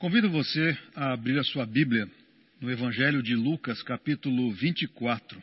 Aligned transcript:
Convido 0.00 0.30
você 0.30 0.78
a 0.94 1.12
abrir 1.12 1.38
a 1.38 1.44
sua 1.44 1.66
Bíblia 1.66 2.10
no 2.58 2.70
Evangelho 2.70 3.22
de 3.22 3.34
Lucas, 3.34 3.82
capítulo 3.82 4.50
24. 4.50 5.42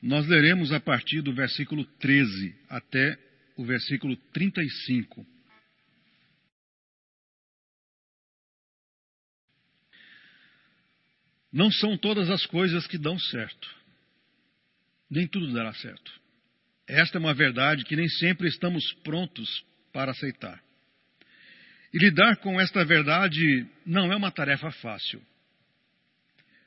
Nós 0.00 0.24
leremos 0.28 0.70
a 0.70 0.78
partir 0.78 1.20
do 1.20 1.34
versículo 1.34 1.84
13 1.98 2.54
até 2.68 3.18
o 3.56 3.64
versículo 3.64 4.16
35. 4.32 5.26
Não 11.52 11.68
são 11.72 11.98
todas 11.98 12.30
as 12.30 12.46
coisas 12.46 12.86
que 12.86 12.96
dão 12.96 13.18
certo. 13.18 13.68
Nem 15.10 15.26
tudo 15.26 15.52
dará 15.52 15.74
certo. 15.74 16.20
Esta 16.86 17.18
é 17.18 17.20
uma 17.20 17.34
verdade 17.34 17.84
que 17.84 17.96
nem 17.96 18.08
sempre 18.08 18.46
estamos 18.46 18.92
prontos 19.02 19.64
para 19.92 20.12
aceitar. 20.12 20.62
E 21.92 21.98
lidar 21.98 22.36
com 22.36 22.58
esta 22.58 22.84
verdade 22.84 23.66
não 23.84 24.10
é 24.10 24.16
uma 24.16 24.30
tarefa 24.30 24.70
fácil. 24.70 25.22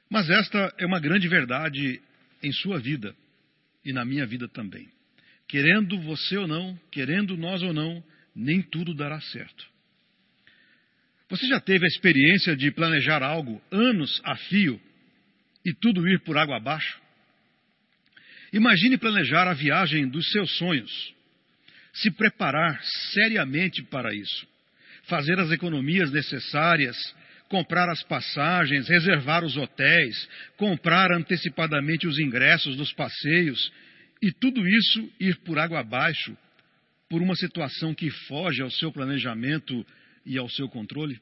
Mas 0.09 0.29
esta 0.29 0.73
é 0.77 0.85
uma 0.85 0.99
grande 0.99 1.27
verdade 1.27 1.99
em 2.43 2.51
sua 2.51 2.79
vida 2.79 3.15
e 3.83 3.91
na 3.91 4.05
minha 4.05 4.25
vida 4.25 4.47
também. 4.47 4.87
Querendo 5.47 5.99
você 6.01 6.37
ou 6.37 6.47
não, 6.47 6.79
querendo 6.91 7.35
nós 7.35 7.63
ou 7.63 7.73
não, 7.73 8.03
nem 8.35 8.61
tudo 8.61 8.93
dará 8.93 9.19
certo. 9.19 9.65
Você 11.27 11.47
já 11.47 11.59
teve 11.59 11.85
a 11.85 11.87
experiência 11.87 12.55
de 12.55 12.69
planejar 12.69 13.23
algo 13.23 13.59
anos 13.71 14.21
a 14.23 14.35
fio 14.35 14.79
e 15.65 15.73
tudo 15.73 16.07
ir 16.07 16.19
por 16.19 16.37
água 16.37 16.57
abaixo? 16.57 17.01
Imagine 18.53 18.97
planejar 18.97 19.47
a 19.47 19.53
viagem 19.53 20.07
dos 20.07 20.29
seus 20.31 20.55
sonhos, 20.57 21.15
se 21.93 22.11
preparar 22.11 22.79
seriamente 23.11 23.81
para 23.81 24.13
isso 24.13 24.54
fazer 25.07 25.39
as 25.39 25.51
economias 25.51 26.11
necessárias, 26.11 26.95
comprar 27.47 27.89
as 27.89 28.03
passagens, 28.03 28.87
reservar 28.87 29.43
os 29.43 29.55
hotéis, 29.55 30.27
comprar 30.57 31.11
antecipadamente 31.11 32.07
os 32.07 32.17
ingressos 32.19 32.75
dos 32.75 32.91
passeios 32.93 33.71
e 34.21 34.31
tudo 34.31 34.67
isso 34.67 35.13
ir 35.19 35.37
por 35.37 35.59
água 35.59 35.79
abaixo 35.79 36.35
por 37.09 37.21
uma 37.21 37.35
situação 37.35 37.93
que 37.93 38.09
foge 38.09 38.61
ao 38.61 38.71
seu 38.71 38.91
planejamento 38.91 39.85
e 40.25 40.37
ao 40.37 40.49
seu 40.49 40.67
controle? 40.67 41.19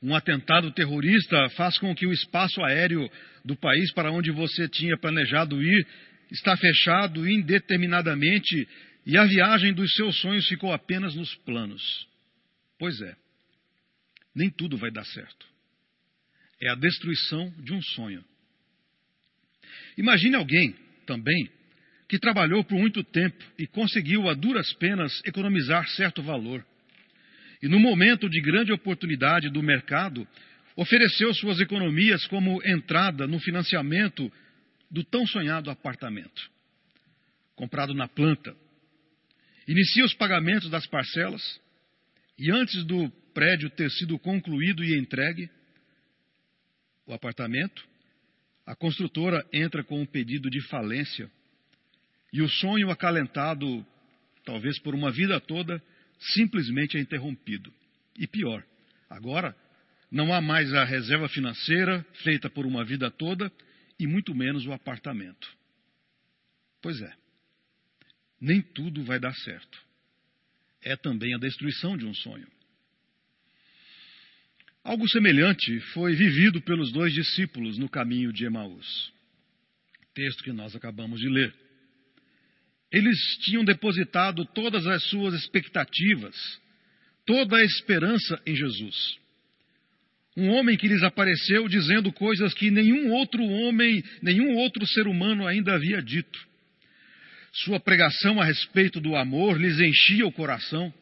Um 0.00 0.14
atentado 0.14 0.70
terrorista 0.70 1.48
faz 1.50 1.78
com 1.78 1.94
que 1.94 2.06
o 2.06 2.12
espaço 2.12 2.62
aéreo 2.62 3.10
do 3.44 3.56
país 3.56 3.92
para 3.92 4.12
onde 4.12 4.30
você 4.30 4.68
tinha 4.68 4.96
planejado 4.96 5.60
ir 5.62 5.86
está 6.30 6.56
fechado 6.56 7.28
indeterminadamente 7.28 8.68
e 9.06 9.18
a 9.18 9.24
viagem 9.24 9.74
dos 9.74 9.92
seus 9.92 10.18
sonhos 10.20 10.46
ficou 10.48 10.72
apenas 10.72 11.14
nos 11.14 11.34
planos. 11.36 12.08
Pois 12.78 13.00
é, 13.00 13.16
nem 14.34 14.50
tudo 14.50 14.76
vai 14.76 14.90
dar 14.90 15.04
certo. 15.04 15.46
É 16.60 16.70
a 16.70 16.74
destruição 16.74 17.52
de 17.58 17.72
um 17.72 17.82
sonho. 17.82 18.24
Imagine 19.96 20.36
alguém, 20.36 20.74
também, 21.06 21.50
que 22.08 22.18
trabalhou 22.18 22.64
por 22.64 22.78
muito 22.78 23.02
tempo 23.04 23.44
e 23.58 23.66
conseguiu 23.66 24.28
a 24.28 24.34
duras 24.34 24.72
penas 24.74 25.20
economizar 25.24 25.86
certo 25.90 26.22
valor. 26.22 26.64
E 27.62 27.68
no 27.68 27.78
momento 27.78 28.28
de 28.28 28.40
grande 28.40 28.72
oportunidade 28.72 29.50
do 29.50 29.62
mercado, 29.62 30.26
ofereceu 30.76 31.32
suas 31.34 31.60
economias 31.60 32.26
como 32.26 32.60
entrada 32.64 33.26
no 33.26 33.38
financiamento 33.38 34.30
do 34.90 35.04
tão 35.04 35.26
sonhado 35.26 35.70
apartamento. 35.70 36.50
Comprado 37.54 37.94
na 37.94 38.08
planta, 38.08 38.54
Inicia 39.66 40.04
os 40.04 40.14
pagamentos 40.14 40.68
das 40.68 40.86
parcelas 40.86 41.60
e 42.38 42.50
antes 42.50 42.84
do 42.84 43.08
prédio 43.32 43.70
ter 43.70 43.90
sido 43.90 44.18
concluído 44.18 44.84
e 44.84 44.98
entregue, 44.98 45.48
o 47.06 47.14
apartamento, 47.14 47.86
a 48.66 48.74
construtora 48.74 49.46
entra 49.52 49.82
com 49.82 50.00
um 50.00 50.06
pedido 50.06 50.50
de 50.50 50.60
falência 50.68 51.30
e 52.32 52.42
o 52.42 52.48
sonho 52.48 52.90
acalentado, 52.90 53.86
talvez 54.44 54.78
por 54.80 54.94
uma 54.94 55.10
vida 55.10 55.40
toda, 55.40 55.82
simplesmente 56.18 56.96
é 56.96 57.00
interrompido. 57.00 57.72
E 58.18 58.26
pior, 58.26 58.64
agora 59.08 59.56
não 60.10 60.32
há 60.32 60.40
mais 60.40 60.72
a 60.74 60.84
reserva 60.84 61.28
financeira 61.28 62.04
feita 62.22 62.50
por 62.50 62.66
uma 62.66 62.84
vida 62.84 63.10
toda 63.10 63.50
e 63.98 64.06
muito 64.06 64.34
menos 64.34 64.66
o 64.66 64.72
apartamento. 64.72 65.48
Pois 66.82 67.00
é 67.00 67.23
nem 68.44 68.60
tudo 68.60 69.02
vai 69.02 69.18
dar 69.18 69.34
certo. 69.34 69.78
É 70.82 70.94
também 70.96 71.34
a 71.34 71.38
destruição 71.38 71.96
de 71.96 72.04
um 72.04 72.12
sonho. 72.12 72.46
Algo 74.84 75.08
semelhante 75.08 75.80
foi 75.94 76.14
vivido 76.14 76.60
pelos 76.60 76.92
dois 76.92 77.14
discípulos 77.14 77.78
no 77.78 77.88
caminho 77.88 78.30
de 78.34 78.44
Emaús. 78.44 79.10
Texto 80.12 80.44
que 80.44 80.52
nós 80.52 80.76
acabamos 80.76 81.20
de 81.20 81.28
ler. 81.28 81.54
Eles 82.92 83.18
tinham 83.40 83.64
depositado 83.64 84.44
todas 84.44 84.86
as 84.86 85.02
suas 85.04 85.32
expectativas, 85.34 86.36
toda 87.24 87.56
a 87.56 87.64
esperança 87.64 88.40
em 88.46 88.54
Jesus. 88.54 89.18
Um 90.36 90.50
homem 90.50 90.76
que 90.76 90.86
lhes 90.86 91.02
apareceu 91.02 91.66
dizendo 91.66 92.12
coisas 92.12 92.52
que 92.52 92.70
nenhum 92.70 93.10
outro 93.12 93.42
homem, 93.42 94.04
nenhum 94.20 94.54
outro 94.56 94.86
ser 94.86 95.06
humano 95.06 95.46
ainda 95.46 95.74
havia 95.74 96.02
dito. 96.02 96.53
Sua 97.54 97.78
pregação 97.78 98.40
a 98.40 98.44
respeito 98.44 99.00
do 99.00 99.14
amor 99.14 99.60
lhes 99.60 99.78
enchia 99.78 100.26
o 100.26 100.32
coração. 100.32 100.92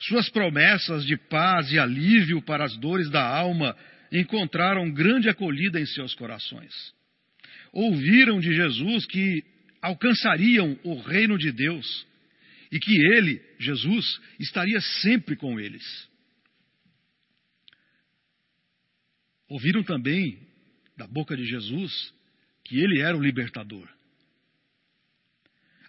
Suas 0.00 0.28
promessas 0.28 1.04
de 1.06 1.16
paz 1.16 1.72
e 1.72 1.78
alívio 1.78 2.42
para 2.42 2.64
as 2.64 2.76
dores 2.76 3.08
da 3.08 3.26
alma 3.26 3.74
encontraram 4.12 4.92
grande 4.92 5.30
acolhida 5.30 5.80
em 5.80 5.86
seus 5.86 6.14
corações. 6.14 6.72
Ouviram 7.72 8.38
de 8.38 8.52
Jesus 8.54 9.06
que 9.06 9.42
alcançariam 9.80 10.78
o 10.84 11.00
reino 11.00 11.38
de 11.38 11.50
Deus 11.50 12.06
e 12.70 12.78
que 12.78 12.94
ele, 13.14 13.42
Jesus, 13.58 14.20
estaria 14.38 14.80
sempre 15.00 15.36
com 15.36 15.58
eles. 15.58 15.82
Ouviram 19.48 19.82
também 19.82 20.38
da 20.98 21.06
boca 21.06 21.34
de 21.34 21.46
Jesus 21.46 22.12
que 22.62 22.78
ele 22.78 23.00
era 23.00 23.16
o 23.16 23.22
libertador. 23.22 23.88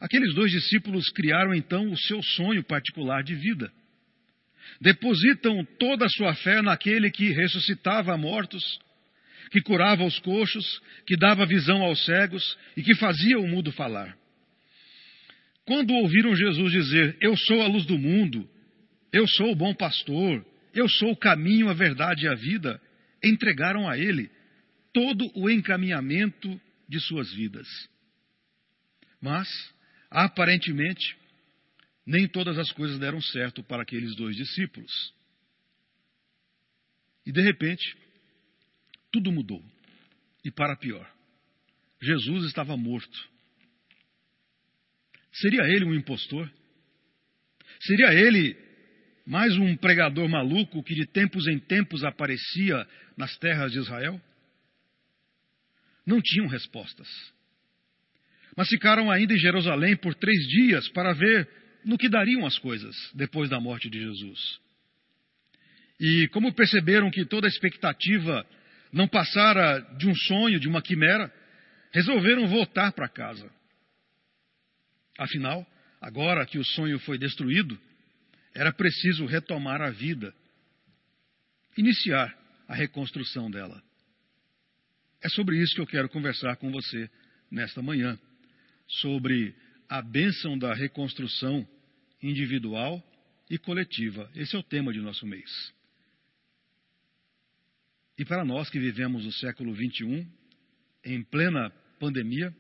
Aqueles 0.03 0.33
dois 0.33 0.51
discípulos 0.51 1.09
criaram 1.11 1.53
então 1.53 1.89
o 1.89 1.97
seu 1.97 2.21
sonho 2.21 2.61
particular 2.61 3.23
de 3.23 3.35
vida. 3.35 3.71
Depositam 4.81 5.63
toda 5.79 6.05
a 6.05 6.09
sua 6.09 6.35
fé 6.35 6.61
naquele 6.61 7.09
que 7.09 7.31
ressuscitava 7.31 8.17
mortos, 8.17 8.61
que 9.49 9.61
curava 9.61 10.03
os 10.03 10.19
coxos, 10.19 10.81
que 11.07 11.15
dava 11.15 11.45
visão 11.45 11.81
aos 11.81 12.03
cegos 12.03 12.43
e 12.75 12.83
que 12.83 12.93
fazia 12.95 13.39
o 13.39 13.47
mudo 13.47 13.71
falar. 13.71 14.13
Quando 15.65 15.93
ouviram 15.93 16.35
Jesus 16.35 16.73
dizer: 16.73 17.17
Eu 17.21 17.37
sou 17.37 17.61
a 17.61 17.67
luz 17.67 17.85
do 17.85 17.97
mundo, 17.97 18.45
eu 19.13 19.25
sou 19.25 19.53
o 19.53 19.55
bom 19.55 19.73
pastor, 19.73 20.45
eu 20.75 20.89
sou 20.89 21.11
o 21.11 21.17
caminho, 21.17 21.69
a 21.69 21.73
verdade 21.73 22.25
e 22.25 22.27
a 22.27 22.35
vida, 22.35 22.81
entregaram 23.23 23.87
a 23.87 23.97
ele 23.97 24.29
todo 24.93 25.31
o 25.33 25.49
encaminhamento 25.49 26.59
de 26.89 26.99
suas 26.99 27.33
vidas. 27.33 27.67
Mas 29.21 29.47
Aparentemente, 30.15 31.17
nem 32.05 32.27
todas 32.27 32.59
as 32.59 32.71
coisas 32.71 32.99
deram 32.99 33.19
certo 33.19 33.63
para 33.63 33.81
aqueles 33.81 34.15
dois 34.15 34.35
discípulos. 34.35 35.11
E 37.25 37.31
de 37.31 37.41
repente, 37.41 37.97
tudo 39.11 39.31
mudou. 39.31 39.63
E 40.45 40.51
para 40.51 40.75
pior. 40.75 41.11
Jesus 41.99 42.45
estava 42.45 42.77
morto. 42.77 43.33
Seria 45.31 45.63
ele 45.63 45.85
um 45.85 45.95
impostor? 45.95 46.47
Seria 47.81 48.13
ele 48.13 48.55
mais 49.25 49.57
um 49.57 49.75
pregador 49.75 50.29
maluco 50.29 50.83
que 50.83 50.93
de 50.93 51.07
tempos 51.07 51.47
em 51.47 51.57
tempos 51.57 52.03
aparecia 52.03 52.87
nas 53.17 53.35
terras 53.37 53.71
de 53.71 53.79
Israel? 53.79 54.21
Não 56.05 56.21
tinham 56.21 56.45
respostas. 56.45 57.07
Mas 58.55 58.69
ficaram 58.69 59.09
ainda 59.09 59.33
em 59.33 59.37
Jerusalém 59.37 59.95
por 59.95 60.13
três 60.15 60.47
dias 60.47 60.87
para 60.89 61.13
ver 61.13 61.49
no 61.83 61.97
que 61.97 62.07
dariam 62.07 62.45
as 62.45 62.57
coisas 62.59 62.95
depois 63.13 63.49
da 63.49 63.59
morte 63.59 63.89
de 63.89 63.99
Jesus. 63.99 64.59
E 65.99 66.27
como 66.29 66.53
perceberam 66.53 67.09
que 67.09 67.25
toda 67.25 67.47
a 67.47 67.49
expectativa 67.49 68.45
não 68.91 69.07
passara 69.07 69.79
de 69.97 70.07
um 70.07 70.15
sonho, 70.15 70.59
de 70.59 70.67
uma 70.67 70.81
quimera, 70.81 71.33
resolveram 71.91 72.47
voltar 72.47 72.91
para 72.91 73.09
casa. 73.09 73.49
Afinal, 75.17 75.65
agora 76.01 76.45
que 76.45 76.57
o 76.57 76.65
sonho 76.65 76.99
foi 76.99 77.17
destruído, 77.17 77.79
era 78.53 78.71
preciso 78.71 79.25
retomar 79.25 79.81
a 79.81 79.89
vida, 79.89 80.33
iniciar 81.75 82.35
a 82.67 82.75
reconstrução 82.75 83.49
dela. 83.49 83.81
É 85.23 85.29
sobre 85.29 85.57
isso 85.57 85.73
que 85.73 85.81
eu 85.81 85.87
quero 85.87 86.09
conversar 86.09 86.55
com 86.57 86.71
você 86.71 87.09
nesta 87.49 87.81
manhã 87.81 88.19
sobre 88.87 89.55
a 89.89 90.01
bênção 90.01 90.57
da 90.57 90.73
reconstrução 90.73 91.67
individual 92.21 93.03
e 93.49 93.57
coletiva. 93.57 94.29
Esse 94.35 94.55
é 94.55 94.59
o 94.59 94.63
tema 94.63 94.91
de 94.93 94.99
nosso 94.99 95.25
mês. 95.25 95.73
E 98.17 98.25
para 98.25 98.45
nós 98.45 98.69
que 98.69 98.79
vivemos 98.79 99.25
o 99.25 99.31
século 99.31 99.75
XXI, 99.75 100.27
em 101.03 101.23
plena 101.23 101.69
pandemia, 101.99 102.55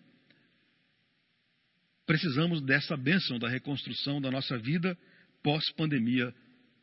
precisamos 2.05 2.61
dessa 2.61 2.97
bênção 2.97 3.39
da 3.39 3.47
reconstrução 3.47 4.19
da 4.19 4.29
nossa 4.29 4.57
vida 4.57 4.97
pós-pandemia 5.41 6.33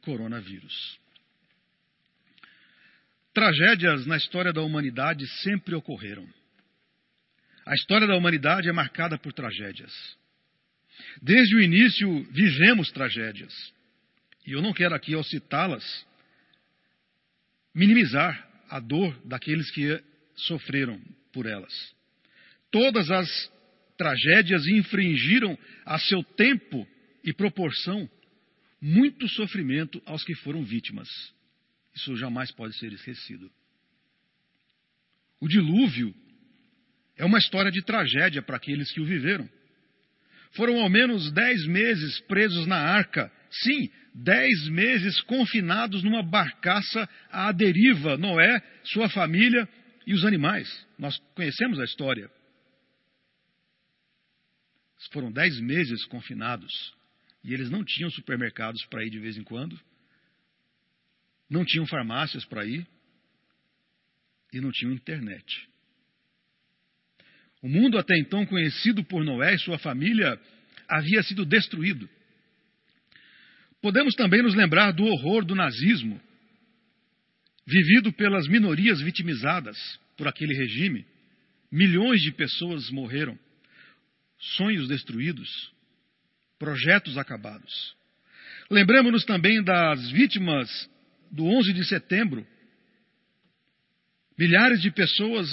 coronavírus. 0.03 0.99
Tragédias 3.33 4.07
na 4.07 4.17
história 4.17 4.53
da 4.53 4.63
humanidade 4.63 5.27
sempre 5.43 5.75
ocorreram. 5.75 6.29
A 7.67 7.75
história 7.75 8.07
da 8.07 8.17
humanidade 8.17 8.69
é 8.69 8.73
marcada 8.73 9.19
por 9.19 9.33
tragédias. 9.33 9.93
Desde 11.23 11.57
o 11.57 11.61
início 11.61 12.25
vivemos 12.33 12.91
tragédias. 12.91 13.53
E 14.47 14.53
eu 14.53 14.63
não 14.63 14.73
quero 14.73 14.95
aqui, 14.95 15.15
ao 15.15 15.23
citá-las, 15.23 15.85
minimizar 17.75 18.49
a 18.69 18.81
dor 18.81 19.19
daqueles 19.25 19.71
que 19.71 20.03
sofreram 20.35 21.01
por 21.33 21.47
elas. 21.47 21.73
Todas 22.71 23.11
as 23.11 23.29
tragédias 23.97 24.67
infringiram 24.67 25.59
a 25.85 25.99
seu 25.99 26.23
tempo 26.23 26.87
e 27.23 27.33
proporção 27.33 28.09
muito 28.81 29.29
sofrimento 29.29 30.01
aos 30.07 30.25
que 30.25 30.35
foram 30.37 30.65
vítimas. 30.65 31.09
Isso 31.95 32.17
jamais 32.17 32.51
pode 32.51 32.77
ser 32.79 32.93
esquecido. 32.93 33.51
O 35.39 35.49
dilúvio 35.49 36.15
é 37.21 37.25
uma 37.27 37.39
história 37.39 37.71
de 37.71 37.83
tragédia 37.83 38.41
para 38.41 38.57
aqueles 38.57 38.91
que 38.91 39.01
o 39.01 39.05
viveram. 39.05 39.47
Foram 40.53 40.81
ao 40.81 40.89
menos 40.89 41.31
dez 41.33 41.67
meses 41.67 42.19
presos 42.21 42.67
na 42.67 42.79
arca. 42.79 43.31
Sim, 43.51 43.91
dez 44.15 44.69
meses 44.69 45.21
confinados 45.21 46.03
numa 46.03 46.23
barcaça 46.23 47.07
à 47.31 47.53
deriva. 47.53 48.17
Noé, 48.17 48.63
sua 48.85 49.11
família 49.11 49.69
e 50.07 50.15
os 50.15 50.25
animais. 50.25 50.67
Nós 50.99 51.19
conhecemos 51.35 51.79
a 51.79 51.85
história. 51.85 52.31
Foram 55.13 55.31
dez 55.31 55.61
meses 55.61 56.03
confinados. 56.07 56.73
E 57.45 57.53
eles 57.53 57.69
não 57.69 57.85
tinham 57.85 58.11
supermercados 58.11 58.83
para 58.87 59.05
ir 59.05 59.11
de 59.11 59.19
vez 59.19 59.37
em 59.37 59.45
quando. 59.45 59.79
Não 61.51 61.67
tinham 61.67 61.87
farmácias 61.87 62.47
para 62.47 62.65
ir. 62.65 62.87
E 64.55 64.59
não 64.59 64.73
tinham 64.73 64.95
internet. 64.95 65.69
O 67.63 67.69
mundo 67.69 67.99
até 67.99 68.19
então 68.19 68.47
conhecido 68.47 69.05
por 69.05 69.25
Noé 69.25 69.55
e 69.55 69.59
sua 69.59 69.79
família 69.79 70.41
havia 70.89 71.23
sido 71.23 71.45
destruído. 71.45 72.09
Podemos 73.83 74.15
também 74.15 74.43
nos 74.43 74.55
lembrar 74.55 74.93
do 74.93 75.05
horror 75.05 75.45
do 75.45 75.55
nazismo, 75.55 76.21
vivido 77.67 78.13
pelas 78.13 78.47
minorias 78.49 79.01
vitimizadas 79.01 79.77
por 80.17 80.27
aquele 80.27 80.55
regime. 80.55 81.07
Milhões 81.71 82.21
de 82.21 82.33
pessoas 82.33 82.91
morreram, 82.91 83.39
sonhos 84.39 84.89
destruídos, 84.89 85.73
projetos 86.59 87.17
acabados. 87.17 87.95
Lembremos-nos 88.71 89.25
também 89.25 89.63
das 89.63 90.11
vítimas 90.11 90.91
do 91.31 91.45
11 91.45 91.73
de 91.73 91.85
setembro. 91.85 92.47
Milhares 94.37 94.81
de 94.83 94.91
pessoas 94.91 95.49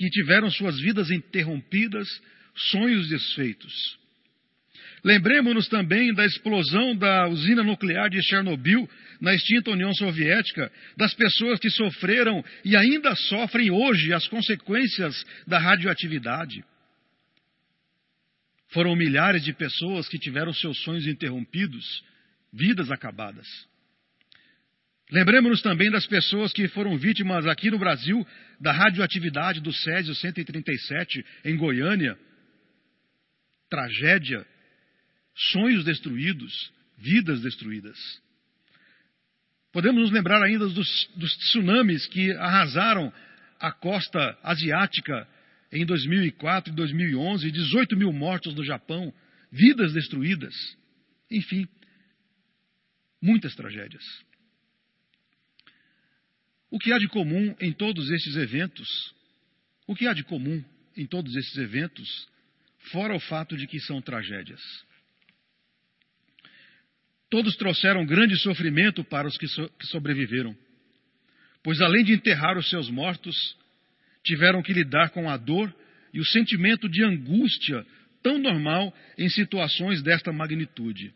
que 0.00 0.08
tiveram 0.08 0.50
suas 0.50 0.80
vidas 0.80 1.10
interrompidas, 1.10 2.08
sonhos 2.54 3.10
desfeitos. 3.10 3.98
Lembremos-nos 5.04 5.68
também 5.68 6.14
da 6.14 6.24
explosão 6.24 6.96
da 6.96 7.28
usina 7.28 7.62
nuclear 7.62 8.08
de 8.08 8.22
Chernobyl 8.22 8.88
na 9.20 9.34
extinta 9.34 9.72
União 9.72 9.92
Soviética, 9.92 10.72
das 10.96 11.12
pessoas 11.12 11.60
que 11.60 11.68
sofreram 11.68 12.42
e 12.64 12.74
ainda 12.74 13.14
sofrem 13.14 13.70
hoje 13.70 14.14
as 14.14 14.26
consequências 14.26 15.22
da 15.46 15.58
radioatividade. 15.58 16.64
Foram 18.68 18.96
milhares 18.96 19.44
de 19.44 19.52
pessoas 19.52 20.08
que 20.08 20.18
tiveram 20.18 20.54
seus 20.54 20.80
sonhos 20.82 21.06
interrompidos, 21.06 22.02
vidas 22.50 22.90
acabadas. 22.90 23.46
Lembremos-nos 25.10 25.60
também 25.60 25.90
das 25.90 26.06
pessoas 26.06 26.52
que 26.52 26.68
foram 26.68 26.96
vítimas 26.96 27.44
aqui 27.46 27.70
no 27.70 27.78
Brasil 27.78 28.24
da 28.60 28.70
radioatividade 28.70 29.60
do 29.60 29.72
Césio 29.72 30.14
137 30.14 31.24
em 31.44 31.56
Goiânia. 31.56 32.16
Tragédia, 33.68 34.46
sonhos 35.34 35.84
destruídos, 35.84 36.72
vidas 36.96 37.40
destruídas. 37.40 37.98
Podemos 39.72 40.00
nos 40.00 40.10
lembrar 40.12 40.42
ainda 40.42 40.68
dos, 40.68 41.10
dos 41.16 41.36
tsunamis 41.38 42.06
que 42.06 42.32
arrasaram 42.32 43.12
a 43.58 43.72
costa 43.72 44.38
asiática 44.42 45.26
em 45.72 45.84
2004 45.84 46.72
e 46.72 46.76
2011, 46.76 47.50
18 47.50 47.96
mil 47.96 48.12
mortos 48.12 48.54
no 48.54 48.64
Japão, 48.64 49.12
vidas 49.50 49.92
destruídas. 49.92 50.54
Enfim, 51.30 51.68
muitas 53.22 53.54
tragédias. 53.54 54.04
O 56.70 56.78
que 56.78 56.92
há 56.92 56.98
de 56.98 57.08
comum 57.08 57.54
em 57.60 57.72
todos 57.72 58.08
estes 58.10 58.36
eventos? 58.36 58.88
O 59.86 59.94
que 59.94 60.06
há 60.06 60.12
de 60.12 60.22
comum 60.22 60.62
em 60.96 61.04
todos 61.04 61.34
esses 61.34 61.56
eventos, 61.56 62.28
fora 62.92 63.14
o 63.14 63.20
fato 63.20 63.56
de 63.56 63.66
que 63.66 63.80
são 63.80 64.00
tragédias? 64.00 64.60
Todos 67.28 67.56
trouxeram 67.56 68.06
grande 68.06 68.36
sofrimento 68.38 69.04
para 69.04 69.26
os 69.26 69.36
que, 69.36 69.48
so 69.48 69.68
que 69.78 69.86
sobreviveram, 69.86 70.56
pois 71.62 71.80
além 71.80 72.04
de 72.04 72.12
enterrar 72.12 72.56
os 72.56 72.68
seus 72.68 72.88
mortos, 72.88 73.36
tiveram 74.24 74.62
que 74.62 74.72
lidar 74.72 75.10
com 75.10 75.28
a 75.28 75.36
dor 75.36 75.74
e 76.12 76.20
o 76.20 76.24
sentimento 76.24 76.88
de 76.88 77.04
angústia 77.04 77.84
tão 78.22 78.38
normal 78.38 78.94
em 79.16 79.28
situações 79.28 80.02
desta 80.02 80.32
magnitude. 80.32 81.12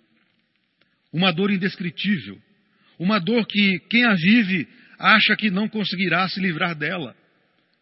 Uma 1.12 1.32
dor 1.32 1.50
indescritível, 1.50 2.40
uma 2.98 3.18
dor 3.18 3.46
que 3.46 3.78
quem 3.90 4.04
a 4.04 4.14
vive 4.14 4.68
acha 5.04 5.36
que 5.36 5.50
não 5.50 5.68
conseguirá 5.68 6.26
se 6.28 6.40
livrar 6.40 6.74
dela, 6.74 7.14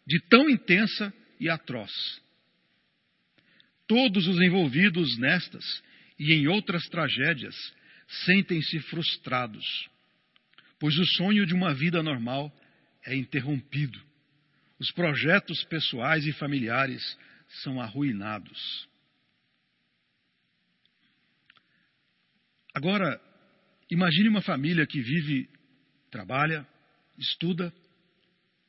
de 0.05 0.21
tão 0.29 0.51
intensa 0.51 1.15
e 1.39 1.49
atroz. 1.49 1.93
Todos 3.87 4.27
os 4.27 4.41
envolvidos 4.41 5.17
nestas 5.19 5.65
e 6.19 6.33
em 6.33 6.49
outras 6.49 6.83
tragédias 6.89 7.55
sentem-se 8.25 8.81
frustrados, 8.81 9.65
pois 10.81 10.99
o 10.99 11.07
sonho 11.17 11.47
de 11.47 11.55
uma 11.55 11.73
vida 11.73 12.03
normal 12.03 12.53
é 13.07 13.15
interrompido. 13.15 14.01
Os 14.81 14.91
projetos 14.91 15.63
pessoais 15.65 16.27
e 16.27 16.33
familiares 16.33 17.03
são 17.63 17.81
arruinados. 17.81 18.89
Agora, 22.75 23.21
imagine 23.89 24.29
uma 24.29 24.43
família 24.43 24.87
que 24.87 25.01
vive, 25.01 25.49
trabalha, 26.11 26.67
estuda 27.19 27.73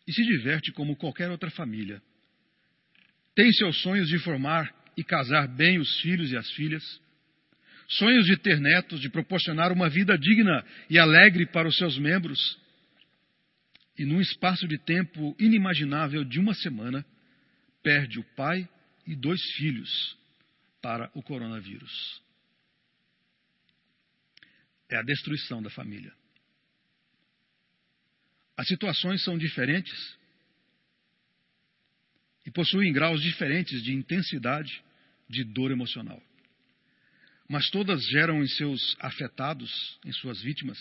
e 0.08 0.14
se 0.14 0.24
diverte 0.24 0.72
como 0.72 0.96
qualquer 0.96 1.30
outra 1.32 1.50
família. 1.52 2.02
Tem 3.36 3.52
seus 3.54 3.82
sonhos 3.82 4.08
de 4.08 4.20
formar 4.20 4.74
e 4.96 5.04
casar 5.04 5.48
bem 5.48 5.80
os 5.80 6.02
filhos 6.02 6.32
e 6.32 6.38
as 6.38 6.50
filhas, 6.52 6.84
sonhos 7.88 8.26
de 8.26 8.38
ter 8.38 8.60
netos, 8.60 9.00
de 9.02 9.10
proporcionar 9.10 9.72
uma 9.72 9.90
vida 9.90 10.18
digna 10.18 10.64
e 10.90 11.00
alegre 11.00 11.46
para 11.48 11.68
os 11.68 11.76
seus 11.78 11.98
membros. 11.98 12.40
E 13.98 14.06
num 14.06 14.22
espaço 14.22 14.68
de 14.68 14.78
tempo 14.78 15.36
inimaginável 15.40 16.24
de 16.24 16.40
uma 16.40 16.54
semana, 16.54 17.06
perde 17.82 18.20
o 18.20 18.24
pai 18.36 18.68
e 19.06 19.16
dois 19.16 19.42
filhos 19.58 20.18
para 20.82 21.10
o 21.14 21.22
coronavírus. 21.22 22.22
É 24.90 24.98
a 24.98 25.02
destruição 25.02 25.62
da 25.62 25.70
família. 25.70 26.14
As 28.64 28.68
situações 28.70 29.22
são 29.22 29.38
diferentes 29.38 30.18
e 32.46 32.50
possuem 32.50 32.94
graus 32.94 33.22
diferentes 33.22 33.84
de 33.84 33.92
intensidade 33.92 34.82
de 35.28 35.44
dor 35.44 35.70
emocional. 35.70 36.24
Mas 37.50 37.70
todas 37.70 38.08
geram 38.08 38.42
em 38.42 38.48
seus 38.48 38.96
afetados, 39.02 40.00
em 40.06 40.14
suas 40.14 40.42
vítimas, 40.42 40.80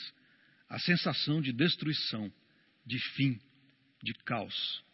a 0.69 0.79
sensação 0.79 1.43
de 1.43 1.53
destruição, 1.53 2.33
de 2.87 3.01
fim, 3.17 3.41
de 4.01 4.15
caos, 4.15 4.85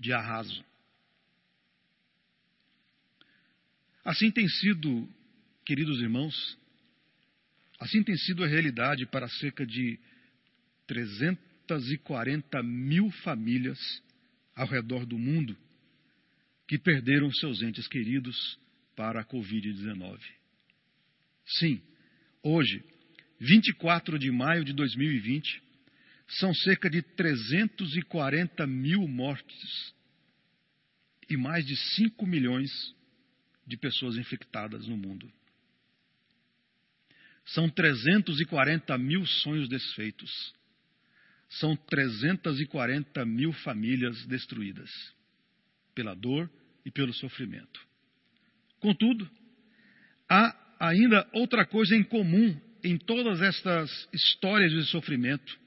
de 0.00 0.10
arraso. 0.10 0.64
Assim 4.02 4.30
tem 4.30 4.48
sido, 4.48 5.06
queridos 5.66 6.00
irmãos, 6.00 6.58
assim 7.78 8.02
tem 8.02 8.16
sido 8.16 8.42
a 8.42 8.46
realidade 8.46 9.04
para 9.04 9.28
cerca 9.28 9.66
de 9.66 10.00
300 10.86 11.53
240 11.66 12.62
mil 12.62 13.10
famílias 13.22 13.78
ao 14.54 14.66
redor 14.66 15.06
do 15.06 15.18
mundo 15.18 15.56
que 16.66 16.78
perderam 16.78 17.30
seus 17.32 17.62
entes 17.62 17.86
queridos 17.86 18.58
para 18.96 19.20
a 19.20 19.24
Covid-19. 19.24 20.18
Sim, 21.46 21.82
hoje, 22.42 22.82
24 23.38 24.18
de 24.18 24.30
maio 24.30 24.64
de 24.64 24.72
2020, 24.72 25.62
são 26.28 26.54
cerca 26.54 26.88
de 26.88 27.02
340 27.02 28.66
mil 28.66 29.06
mortes 29.06 29.94
e 31.28 31.36
mais 31.36 31.66
de 31.66 31.76
5 31.76 32.26
milhões 32.26 32.70
de 33.66 33.76
pessoas 33.76 34.16
infectadas 34.16 34.86
no 34.86 34.96
mundo. 34.96 35.30
São 37.46 37.68
340 37.68 38.96
mil 38.96 39.26
sonhos 39.26 39.68
desfeitos. 39.68 40.54
São 41.58 41.76
340 41.76 43.24
mil 43.24 43.52
famílias 43.52 44.26
destruídas 44.26 44.90
pela 45.94 46.14
dor 46.14 46.50
e 46.84 46.90
pelo 46.90 47.12
sofrimento. 47.12 47.80
Contudo, 48.80 49.28
há 50.28 50.54
ainda 50.80 51.28
outra 51.32 51.64
coisa 51.64 51.94
em 51.94 52.02
comum 52.02 52.60
em 52.82 52.98
todas 52.98 53.40
estas 53.40 54.08
histórias 54.12 54.72
de 54.72 54.84
sofrimento, 54.86 55.58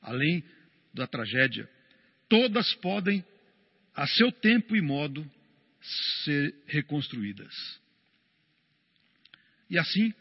além 0.00 0.44
da 0.94 1.06
tragédia. 1.06 1.68
Todas 2.28 2.72
podem, 2.76 3.24
a 3.94 4.06
seu 4.06 4.30
tempo 4.30 4.76
e 4.76 4.80
modo, 4.80 5.28
ser 6.24 6.54
reconstruídas. 6.66 7.52
E 9.68 9.78
assim, 9.78 10.12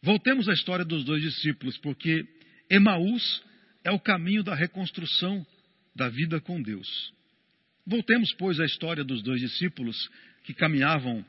voltemos 0.00 0.48
à 0.48 0.52
história 0.52 0.84
dos 0.84 1.04
dois 1.04 1.20
discípulos, 1.22 1.76
porque 1.78 2.26
Emaús 2.70 3.44
é 3.84 3.90
o 3.90 4.00
caminho 4.00 4.42
da 4.42 4.54
reconstrução 4.54 5.46
da 5.94 6.08
vida 6.08 6.40
com 6.40 6.60
Deus. 6.62 7.12
Voltemos, 7.86 8.32
pois, 8.38 8.60
à 8.60 8.64
história 8.64 9.02
dos 9.02 9.22
dois 9.22 9.40
discípulos 9.40 9.96
que 10.44 10.54
caminhavam 10.54 11.24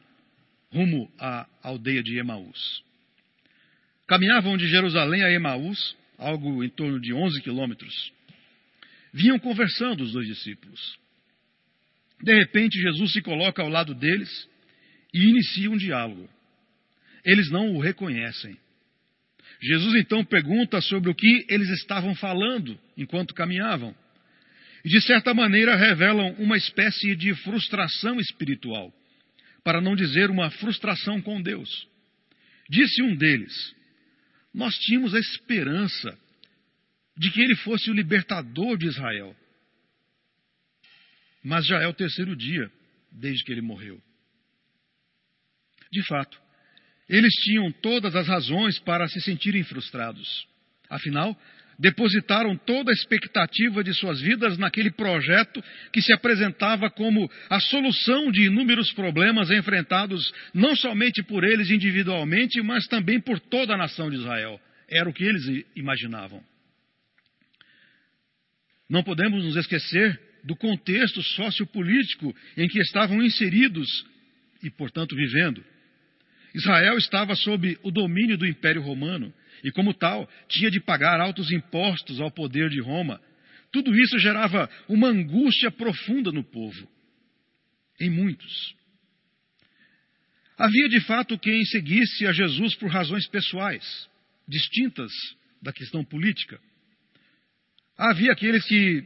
rumo 0.72 1.12
à 1.20 1.48
aldeia 1.64 2.04
de 2.04 2.18
Emaús. 2.18 2.84
Caminhavam 4.08 4.58
de 4.58 4.68
Jerusalém 4.68 5.24
a 5.24 5.32
Emaús, 5.32 5.96
algo 6.18 6.64
em 6.64 6.70
torno 6.70 7.00
de 7.00 7.14
11 7.14 7.42
quilômetros. 7.42 8.12
Vinham 9.14 9.40
conversando 9.40 10.02
os 10.04 10.14
dois 10.14 10.28
discípulos. 10.28 11.00
De 12.22 12.34
repente, 12.34 12.80
Jesus 12.80 13.14
se 13.14 13.22
coloca 13.22 13.62
ao 13.62 13.70
lado 13.70 13.96
deles 13.96 14.48
e 15.14 15.30
inicia 15.30 15.70
um 15.70 15.78
diálogo. 15.78 16.30
Eles 17.26 17.50
não 17.50 17.76
o 17.76 17.80
reconhecem. 17.80 18.58
Jesus 19.62 19.96
então 19.96 20.26
pergunta 20.26 20.82
sobre 20.82 21.12
o 21.12 21.16
que 21.16 21.46
eles 21.48 21.70
estavam 21.70 22.16
falando 22.16 22.80
enquanto 22.98 23.36
caminhavam. 23.36 23.96
E, 24.84 24.90
de 24.90 25.00
certa 25.02 25.34
maneira, 25.34 25.76
revelam 25.76 26.34
uma 26.40 26.58
espécie 26.58 27.16
de 27.16 27.36
frustração 27.36 28.20
espiritual, 28.20 28.92
para 29.64 29.80
não 29.80 29.96
dizer 29.96 30.32
uma 30.32 30.50
frustração 30.50 31.22
com 31.22 31.40
Deus. 31.40 31.88
Disse 32.68 33.04
um 33.04 33.16
deles: 33.16 33.76
Nós 34.52 34.76
tínhamos 34.80 35.14
a 35.14 35.20
esperança 35.20 36.18
de 37.16 37.30
que 37.30 37.40
ele 37.40 37.56
fosse 37.58 37.92
o 37.92 37.94
libertador 37.94 38.78
de 38.78 38.88
Israel. 38.88 39.36
Mas 41.44 41.68
já 41.68 41.80
é 41.80 41.88
o 41.88 41.94
terceiro 41.94 42.36
dia 42.36 42.72
desde 43.12 43.44
que 43.44 43.52
ele 43.52 43.62
morreu. 43.62 44.02
De 45.92 46.02
fato, 46.08 46.42
eles 47.12 47.34
tinham 47.44 47.70
todas 47.74 48.16
as 48.16 48.26
razões 48.26 48.80
para 48.80 49.06
se 49.10 49.20
sentirem 49.20 49.64
frustrados. 49.66 50.48
Afinal, 50.90 51.38
depositaram 51.78 52.56
toda 52.56 52.90
a 52.90 52.94
expectativa 52.94 53.84
de 53.84 53.94
suas 53.94 54.22
vidas 54.22 54.58
naquele 54.58 54.90
projeto 54.92 55.62
que 55.92 56.02
se 56.02 56.14
apresentava 56.14 56.90
como 56.90 57.30
a 57.50 57.60
solução 57.60 58.32
de 58.32 58.46
inúmeros 58.46 58.94
problemas 58.94 59.52
enfrentados 59.52 60.34
não 60.54 60.74
somente 60.74 61.22
por 61.24 61.44
eles 61.44 61.70
individualmente, 61.70 62.62
mas 62.62 62.88
também 62.88 63.20
por 63.20 63.40
toda 63.42 63.74
a 63.74 63.78
nação 63.78 64.10
de 64.10 64.16
Israel. 64.16 64.58
Era 64.88 65.10
o 65.10 65.14
que 65.14 65.26
eles 65.26 65.66
imaginavam. 65.76 66.42
Não 68.90 69.04
podemos 69.04 69.44
nos 69.44 69.58
esquecer 69.58 70.18
do 70.46 70.56
contexto 70.56 71.22
sociopolítico 71.22 72.34
em 72.56 72.68
que 72.70 72.80
estavam 72.80 73.22
inseridos 73.22 73.88
e, 74.64 74.70
portanto, 74.70 75.14
vivendo. 75.14 75.62
Israel 76.54 76.98
estava 76.98 77.36
sob 77.36 77.78
o 77.84 77.92
domínio 77.92 78.38
do 78.38 78.46
Império 78.46 78.82
Romano 78.82 79.34
e, 79.64 79.72
como 79.72 79.94
tal, 79.94 80.30
tinha 80.48 80.70
de 80.70 80.80
pagar 80.82 81.20
altos 81.20 81.52
impostos 81.52 82.20
ao 82.20 82.32
poder 82.32 82.70
de 82.70 82.82
Roma. 82.82 83.22
Tudo 83.72 83.96
isso 83.96 84.20
gerava 84.20 84.70
uma 84.90 85.08
angústia 85.08 85.72
profunda 85.72 86.32
no 86.32 86.44
povo, 86.44 86.90
em 88.00 88.10
muitos. 88.10 88.76
Havia 90.58 90.90
de 90.90 91.00
fato 91.02 91.40
quem 91.40 91.64
seguisse 91.66 92.28
a 92.28 92.34
Jesus 92.34 92.76
por 92.76 92.90
razões 92.90 93.28
pessoais, 93.28 94.10
distintas 94.48 95.12
da 95.62 95.72
questão 95.72 96.04
política. 96.04 96.60
Havia 97.98 98.32
aqueles 98.32 98.66
que 98.66 99.04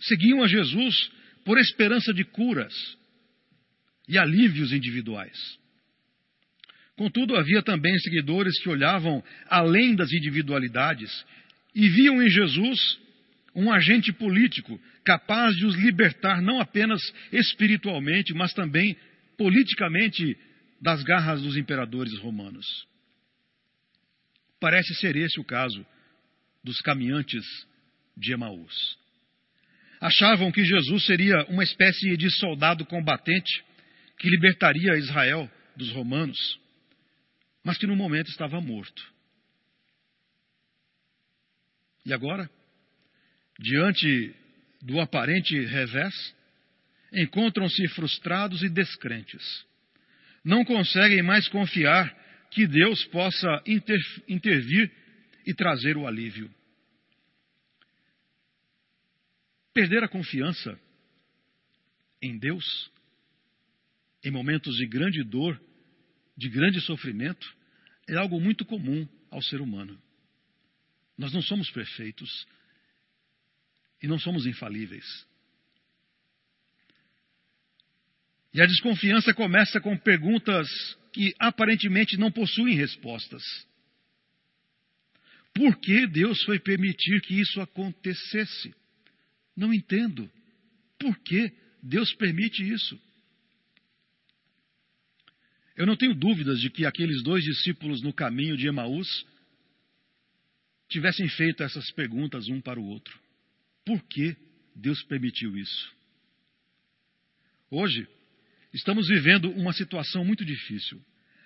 seguiam 0.00 0.42
a 0.42 0.48
Jesus 0.48 1.12
por 1.44 1.58
esperança 1.58 2.12
de 2.14 2.24
curas 2.24 2.74
e 4.08 4.16
alívios 4.16 4.72
individuais. 4.72 5.58
Contudo, 6.98 7.36
havia 7.36 7.62
também 7.62 7.96
seguidores 8.00 8.60
que 8.60 8.68
olhavam 8.68 9.22
além 9.48 9.94
das 9.94 10.12
individualidades 10.12 11.24
e 11.72 11.88
viam 11.88 12.20
em 12.20 12.28
Jesus 12.28 12.98
um 13.54 13.70
agente 13.70 14.12
político 14.12 14.80
capaz 15.04 15.54
de 15.54 15.64
os 15.64 15.76
libertar 15.76 16.42
não 16.42 16.60
apenas 16.60 17.00
espiritualmente, 17.30 18.34
mas 18.34 18.52
também 18.52 18.96
politicamente 19.36 20.36
das 20.82 21.04
garras 21.04 21.40
dos 21.40 21.56
imperadores 21.56 22.18
romanos. 22.18 22.66
Parece 24.60 24.92
ser 24.96 25.14
esse 25.14 25.38
o 25.38 25.44
caso 25.44 25.86
dos 26.64 26.80
caminhantes 26.80 27.44
de 28.16 28.32
Emaús. 28.32 28.98
Achavam 30.00 30.50
que 30.50 30.64
Jesus 30.64 31.06
seria 31.06 31.44
uma 31.44 31.62
espécie 31.62 32.16
de 32.16 32.28
soldado 32.28 32.84
combatente 32.84 33.62
que 34.18 34.28
libertaria 34.28 34.96
Israel 34.96 35.48
dos 35.76 35.92
romanos 35.92 36.36
mas 37.68 37.76
que 37.76 37.86
no 37.86 37.94
momento 37.94 38.30
estava 38.30 38.62
morto. 38.62 39.12
E 42.02 42.14
agora, 42.14 42.50
diante 43.60 44.34
do 44.80 44.98
aparente 44.98 45.54
revés, 45.66 46.14
encontram-se 47.12 47.86
frustrados 47.88 48.62
e 48.62 48.70
descrentes. 48.70 49.66
Não 50.42 50.64
conseguem 50.64 51.22
mais 51.22 51.46
confiar 51.48 52.08
que 52.50 52.66
Deus 52.66 53.04
possa 53.08 53.62
inter, 53.66 54.00
intervir 54.26 54.90
e 55.46 55.52
trazer 55.52 55.98
o 55.98 56.06
alívio. 56.06 56.50
Perder 59.74 60.04
a 60.04 60.08
confiança 60.08 60.80
em 62.22 62.38
Deus, 62.38 62.90
em 64.24 64.30
momentos 64.30 64.74
de 64.74 64.86
grande 64.86 65.22
dor, 65.22 65.60
de 66.34 66.48
grande 66.48 66.80
sofrimento, 66.80 67.57
é 68.08 68.16
algo 68.16 68.40
muito 68.40 68.64
comum 68.64 69.06
ao 69.30 69.42
ser 69.42 69.60
humano. 69.60 70.00
Nós 71.16 71.32
não 71.32 71.42
somos 71.42 71.70
perfeitos 71.70 72.46
e 74.02 74.06
não 74.06 74.18
somos 74.18 74.46
infalíveis. 74.46 75.04
E 78.52 78.62
a 78.62 78.66
desconfiança 78.66 79.34
começa 79.34 79.80
com 79.80 79.96
perguntas 79.96 80.68
que 81.12 81.34
aparentemente 81.38 82.16
não 82.16 82.32
possuem 82.32 82.74
respostas. 82.74 83.42
Por 85.52 85.78
que 85.78 86.06
Deus 86.06 86.42
foi 86.44 86.58
permitir 86.58 87.20
que 87.20 87.38
isso 87.38 87.60
acontecesse? 87.60 88.74
Não 89.56 89.74
entendo. 89.74 90.30
Por 90.98 91.18
que 91.18 91.52
Deus 91.82 92.12
permite 92.14 92.62
isso? 92.62 92.98
Eu 95.78 95.86
não 95.86 95.94
tenho 95.94 96.12
dúvidas 96.12 96.60
de 96.60 96.70
que 96.70 96.84
aqueles 96.84 97.22
dois 97.22 97.44
discípulos 97.44 98.02
no 98.02 98.12
caminho 98.12 98.56
de 98.56 98.66
Emaús 98.66 99.24
tivessem 100.88 101.28
feito 101.28 101.62
essas 101.62 101.88
perguntas 101.92 102.48
um 102.48 102.60
para 102.60 102.80
o 102.80 102.84
outro. 102.84 103.16
Por 103.86 104.02
que 104.02 104.36
Deus 104.74 105.00
permitiu 105.04 105.56
isso? 105.56 105.96
Hoje, 107.70 108.08
estamos 108.74 109.06
vivendo 109.06 109.52
uma 109.52 109.72
situação 109.72 110.24
muito 110.24 110.44
difícil, 110.44 111.00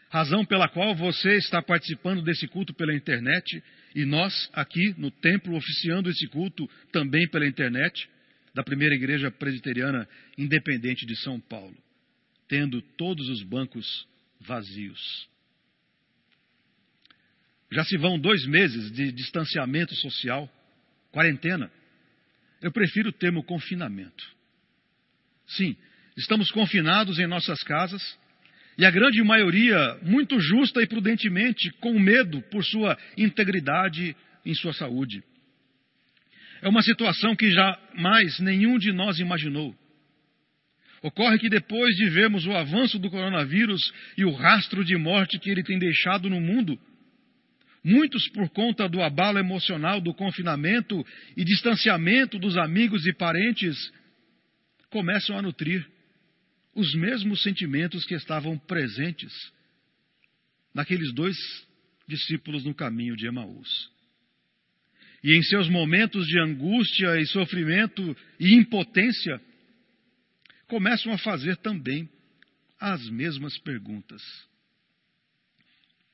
razão 0.09 0.47
pela 0.47 0.67
qual 0.67 0.95
você 0.95 1.37
está 1.37 1.61
participando 1.61 2.23
desse 2.23 2.49
culto 2.49 2.73
pela 2.73 2.95
internet 2.95 3.63
e 3.95 4.07
nós 4.07 4.49
aqui 4.55 4.95
no 4.97 5.11
templo 5.11 5.55
oficiando 5.55 6.09
esse 6.09 6.27
culto 6.29 6.67
também 6.91 7.29
pela 7.29 7.47
internet 7.47 8.09
da 8.55 8.65
primeira 8.65 8.95
igreja 8.95 9.31
presbiteriana 9.31 10.09
independente 10.39 11.05
de 11.05 11.17
São 11.17 11.39
Paulo, 11.39 11.77
tendo 12.49 12.81
todos 12.97 13.29
os 13.29 13.43
bancos 13.43 14.11
vazios. 14.47 15.29
Já 17.71 17.85
se 17.85 17.97
vão 17.97 18.19
dois 18.19 18.47
meses 18.47 18.93
de 18.93 19.11
distanciamento 19.13 19.95
social, 19.97 20.51
quarentena. 21.11 21.71
Eu 22.61 22.71
prefiro 22.71 23.09
o 23.09 23.13
termo 23.13 23.43
confinamento. 23.43 24.25
Sim, 25.47 25.77
estamos 26.17 26.51
confinados 26.51 27.19
em 27.19 27.27
nossas 27.27 27.63
casas 27.63 28.03
e 28.77 28.85
a 28.85 28.91
grande 28.91 29.23
maioria, 29.23 29.99
muito 30.03 30.39
justa 30.41 30.83
e 30.83 30.87
prudentemente, 30.87 31.71
com 31.81 31.99
medo 31.99 32.41
por 32.43 32.65
sua 32.65 32.97
integridade 33.17 34.17
em 34.45 34.55
sua 34.55 34.73
saúde. 34.73 35.23
É 36.63 36.69
uma 36.69 36.83
situação 36.83 37.35
que 37.35 37.51
jamais 37.51 38.39
nenhum 38.39 38.79
de 38.79 38.93
nós 38.93 39.19
imaginou. 39.19 39.77
Ocorre 41.03 41.39
que 41.39 41.49
depois 41.49 41.97
de 41.97 42.09
vermos 42.11 42.47
o 42.47 42.53
avanço 42.53 42.99
do 42.99 43.11
coronavírus 43.11 43.93
e 44.17 44.25
o 44.25 44.33
rastro 44.33 44.85
de 44.85 44.97
morte 44.97 45.39
que 45.39 45.51
ele 45.51 45.65
tem 45.65 45.77
deixado 45.77 46.31
no 46.31 46.41
mundo, 46.41 46.79
muitos, 47.83 48.29
por 48.29 48.49
conta 48.51 48.89
do 48.89 49.03
abalo 49.03 49.39
emocional 49.39 50.01
do 50.01 50.15
confinamento 50.15 51.05
e 51.37 51.45
distanciamento 51.45 52.39
dos 52.39 52.57
amigos 52.57 53.05
e 53.05 53.13
parentes, 53.13 53.77
começam 54.91 55.37
a 55.37 55.43
nutrir 55.43 55.85
os 56.73 56.95
mesmos 56.95 57.43
sentimentos 57.43 58.05
que 58.05 58.15
estavam 58.15 58.57
presentes 58.57 59.33
naqueles 60.73 61.13
dois 61.13 61.37
discípulos 62.07 62.65
no 62.65 62.75
caminho 62.75 63.17
de 63.17 63.27
Emaús. 63.27 63.91
E 65.25 65.37
em 65.37 65.43
seus 65.43 65.69
momentos 65.69 66.27
de 66.27 66.39
angústia 66.41 67.21
e 67.21 67.27
sofrimento 67.27 68.17
e 68.39 68.55
impotência, 68.55 69.41
começam 70.73 71.13
a 71.13 71.19
fazer 71.19 71.59
também 71.59 72.09
as 72.81 73.07
mesmas 73.11 73.59
perguntas. 73.59 74.23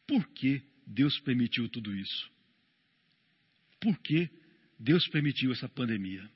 Por 0.05 0.27
que 0.31 0.61
Deus 0.85 1.17
permitiu 1.21 1.69
tudo 1.69 1.95
isso? 1.95 2.29
Por 3.81 3.97
que 4.01 4.29
Deus 4.77 5.07
permitiu 5.11 5.53
essa 5.53 5.69
pandemia? 5.69 6.29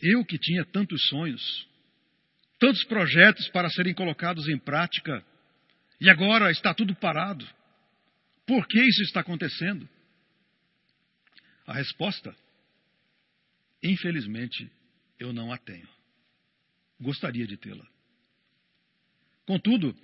Eu 0.00 0.24
que 0.24 0.38
tinha 0.38 0.64
tantos 0.64 0.98
sonhos, 1.08 1.68
tantos 2.58 2.82
projetos 2.84 3.46
para 3.50 3.68
serem 3.68 3.92
colocados 3.92 4.48
em 4.48 4.58
prática, 4.58 5.22
e 6.00 6.08
agora 6.08 6.50
está 6.50 6.72
tudo 6.72 6.94
parado. 6.94 7.46
Por 8.46 8.66
que 8.66 8.80
isso 8.80 9.02
está 9.02 9.20
acontecendo? 9.20 9.86
A 11.66 11.74
resposta 11.74 12.34
Infelizmente, 13.82 14.70
eu 15.18 15.32
não 15.32 15.52
a 15.52 15.58
tenho. 15.58 15.88
Gostaria 17.00 17.46
de 17.46 17.56
tê-la. 17.56 17.86
Contudo, 19.46 19.96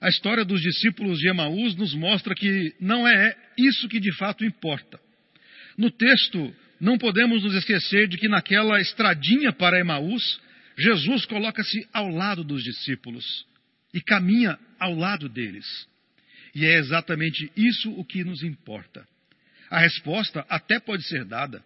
a 0.00 0.08
história 0.08 0.44
dos 0.44 0.60
discípulos 0.60 1.18
de 1.18 1.28
Emaús 1.28 1.74
nos 1.76 1.94
mostra 1.94 2.34
que 2.34 2.74
não 2.80 3.06
é 3.06 3.36
isso 3.56 3.88
que 3.88 4.00
de 4.00 4.12
fato 4.16 4.44
importa. 4.44 4.98
No 5.76 5.90
texto, 5.90 6.54
não 6.80 6.96
podemos 6.96 7.42
nos 7.42 7.54
esquecer 7.54 8.08
de 8.08 8.16
que 8.16 8.28
naquela 8.28 8.80
estradinha 8.80 9.52
para 9.52 9.78
Emaús, 9.78 10.40
Jesus 10.76 11.26
coloca-se 11.26 11.86
ao 11.92 12.08
lado 12.08 12.44
dos 12.44 12.62
discípulos 12.62 13.46
e 13.92 14.00
caminha 14.00 14.58
ao 14.78 14.94
lado 14.94 15.28
deles. 15.28 15.66
E 16.54 16.64
é 16.64 16.76
exatamente 16.76 17.50
isso 17.56 17.90
o 17.92 18.04
que 18.04 18.24
nos 18.24 18.42
importa. 18.42 19.06
A 19.70 19.80
resposta 19.80 20.46
até 20.48 20.80
pode 20.80 21.02
ser 21.04 21.24
dada, 21.24 21.64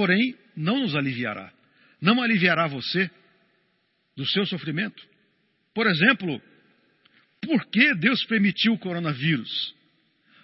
porém 0.00 0.34
não 0.56 0.80
nos 0.80 0.96
aliviará. 0.96 1.52
Não 2.00 2.22
aliviará 2.22 2.66
você 2.66 3.10
do 4.16 4.26
seu 4.26 4.46
sofrimento. 4.46 5.06
Por 5.74 5.86
exemplo, 5.86 6.40
por 7.42 7.66
que 7.66 7.94
Deus 7.96 8.24
permitiu 8.24 8.72
o 8.72 8.78
coronavírus? 8.78 9.76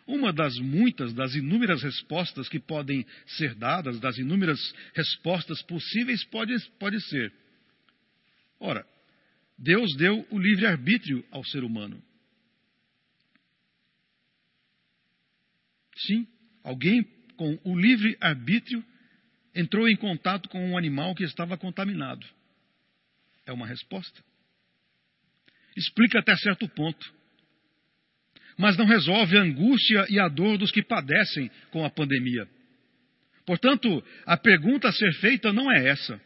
Uma 0.07 0.31
das 0.31 0.59
muitas, 0.59 1.15
das 1.15 1.35
inúmeras 1.35 1.83
respostas 1.83 2.51
que 2.51 2.61
podem 2.61 3.07
ser 3.27 3.55
dadas, 3.55 3.99
das 3.99 4.19
inúmeras 4.19 4.61
respostas 4.95 5.63
possíveis, 5.63 6.23
pode, 6.25 6.55
pode 6.79 7.01
ser: 7.09 7.33
ora, 8.61 8.87
Deus 9.59 9.97
deu 9.97 10.27
o 10.31 10.39
livre-arbítrio 10.39 11.25
ao 11.31 11.43
ser 11.47 11.65
humano. 11.65 12.03
Sim, 15.97 16.29
alguém 16.63 17.03
com 17.39 17.59
o 17.65 17.75
livre-arbítrio 17.75 18.85
entrou 19.57 19.89
em 19.89 19.97
contato 19.97 20.49
com 20.51 20.71
um 20.71 20.77
animal 20.77 21.15
que 21.15 21.25
estava 21.25 21.57
contaminado? 21.57 22.25
É 23.47 23.53
uma 23.53 23.67
resposta. 23.67 24.23
Explica 25.75 26.19
até 26.19 26.37
certo 26.37 26.69
ponto. 26.69 27.15
Mas 28.59 28.77
não 28.77 28.87
resolve 28.87 29.37
a 29.37 29.43
angústia 29.43 30.07
e 30.09 30.21
a 30.21 30.29
dor 30.29 30.59
dos 30.59 30.71
que 30.71 30.83
padecem 30.83 31.51
com 31.71 31.85
a 31.85 31.91
pandemia. 31.91 32.47
Portanto, 33.47 34.05
a 34.27 34.37
pergunta 34.37 34.89
a 34.89 34.93
ser 34.93 35.13
feita 35.15 35.53
não 35.53 35.71
é 35.73 35.89
essa. 35.89 36.21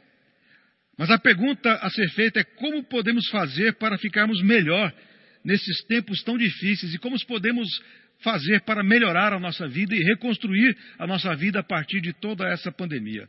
Mas 0.99 1.11
a 1.11 1.19
pergunta 1.19 1.73
a 1.73 1.91
ser 1.91 2.09
feita 2.11 2.41
é 2.41 2.45
como 2.45 2.83
podemos 2.85 3.29
fazer 3.29 3.75
para 3.75 3.99
ficarmos 3.99 4.43
melhor 4.43 4.93
nesses 5.45 5.83
tempos 5.85 6.23
tão 6.23 6.37
difíceis 6.37 6.95
e 6.95 6.99
como 6.99 7.17
podemos 7.27 7.69
fazer 8.23 8.61
para 8.63 8.83
melhorar 8.83 9.33
a 9.33 9.41
nossa 9.41 9.67
vida 9.67 9.95
e 9.95 10.03
reconstruir 10.03 10.77
a 10.99 11.07
nossa 11.07 11.35
vida 11.35 11.61
a 11.61 11.63
partir 11.63 12.01
de 12.01 12.13
toda 12.13 12.47
essa 12.49 12.71
pandemia. 12.71 13.29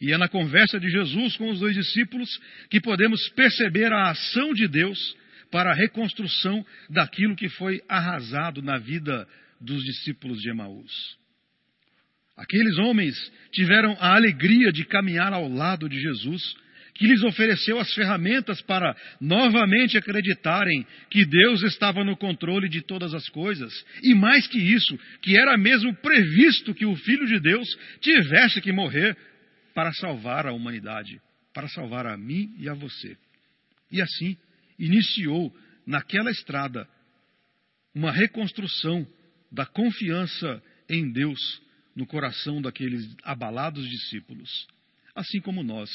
E 0.00 0.12
é 0.12 0.18
na 0.18 0.28
conversa 0.28 0.80
de 0.80 0.88
Jesus 0.88 1.36
com 1.36 1.50
os 1.50 1.60
dois 1.60 1.74
discípulos 1.74 2.28
que 2.70 2.80
podemos 2.80 3.28
perceber 3.30 3.92
a 3.92 4.10
ação 4.10 4.52
de 4.52 4.66
Deus 4.66 4.98
para 5.50 5.70
a 5.70 5.74
reconstrução 5.74 6.64
daquilo 6.90 7.36
que 7.36 7.48
foi 7.48 7.82
arrasado 7.88 8.62
na 8.62 8.78
vida 8.78 9.28
dos 9.60 9.82
discípulos 9.84 10.40
de 10.40 10.50
Emaús. 10.50 11.16
Aqueles 12.36 12.76
homens 12.78 13.14
tiveram 13.52 13.96
a 14.00 14.16
alegria 14.16 14.72
de 14.72 14.84
caminhar 14.84 15.32
ao 15.32 15.48
lado 15.48 15.88
de 15.88 16.00
Jesus 16.00 16.56
que 16.94 17.06
lhes 17.06 17.22
ofereceu 17.24 17.78
as 17.80 17.92
ferramentas 17.92 18.62
para 18.62 18.96
novamente 19.20 19.98
acreditarem 19.98 20.86
que 21.10 21.26
Deus 21.26 21.62
estava 21.62 22.04
no 22.04 22.16
controle 22.16 22.68
de 22.68 22.82
todas 22.82 23.12
as 23.12 23.28
coisas. 23.28 23.72
E 24.02 24.14
mais 24.14 24.46
que 24.46 24.58
isso, 24.58 24.96
que 25.20 25.36
era 25.36 25.58
mesmo 25.58 25.94
previsto 25.96 26.72
que 26.72 26.86
o 26.86 26.94
Filho 26.94 27.26
de 27.26 27.40
Deus 27.40 27.68
tivesse 28.00 28.60
que 28.60 28.70
morrer 28.70 29.16
para 29.74 29.92
salvar 29.94 30.46
a 30.46 30.52
humanidade, 30.52 31.20
para 31.52 31.68
salvar 31.68 32.06
a 32.06 32.16
mim 32.16 32.54
e 32.58 32.68
a 32.68 32.74
você. 32.74 33.16
E 33.90 34.00
assim, 34.00 34.36
iniciou 34.78 35.52
naquela 35.84 36.30
estrada 36.30 36.88
uma 37.92 38.12
reconstrução 38.12 39.06
da 39.50 39.66
confiança 39.66 40.62
em 40.88 41.10
Deus 41.10 41.40
no 41.94 42.06
coração 42.06 42.62
daqueles 42.62 43.04
abalados 43.22 43.88
discípulos, 43.88 44.66
assim 45.14 45.40
como 45.40 45.62
nós 45.62 45.90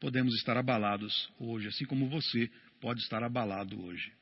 podemos 0.00 0.34
estar 0.36 0.56
abalados 0.56 1.30
hoje, 1.38 1.68
assim 1.68 1.84
como 1.84 2.08
você 2.08 2.50
pode 2.80 3.00
estar 3.00 3.22
abalado 3.22 3.80
hoje. 3.84 4.12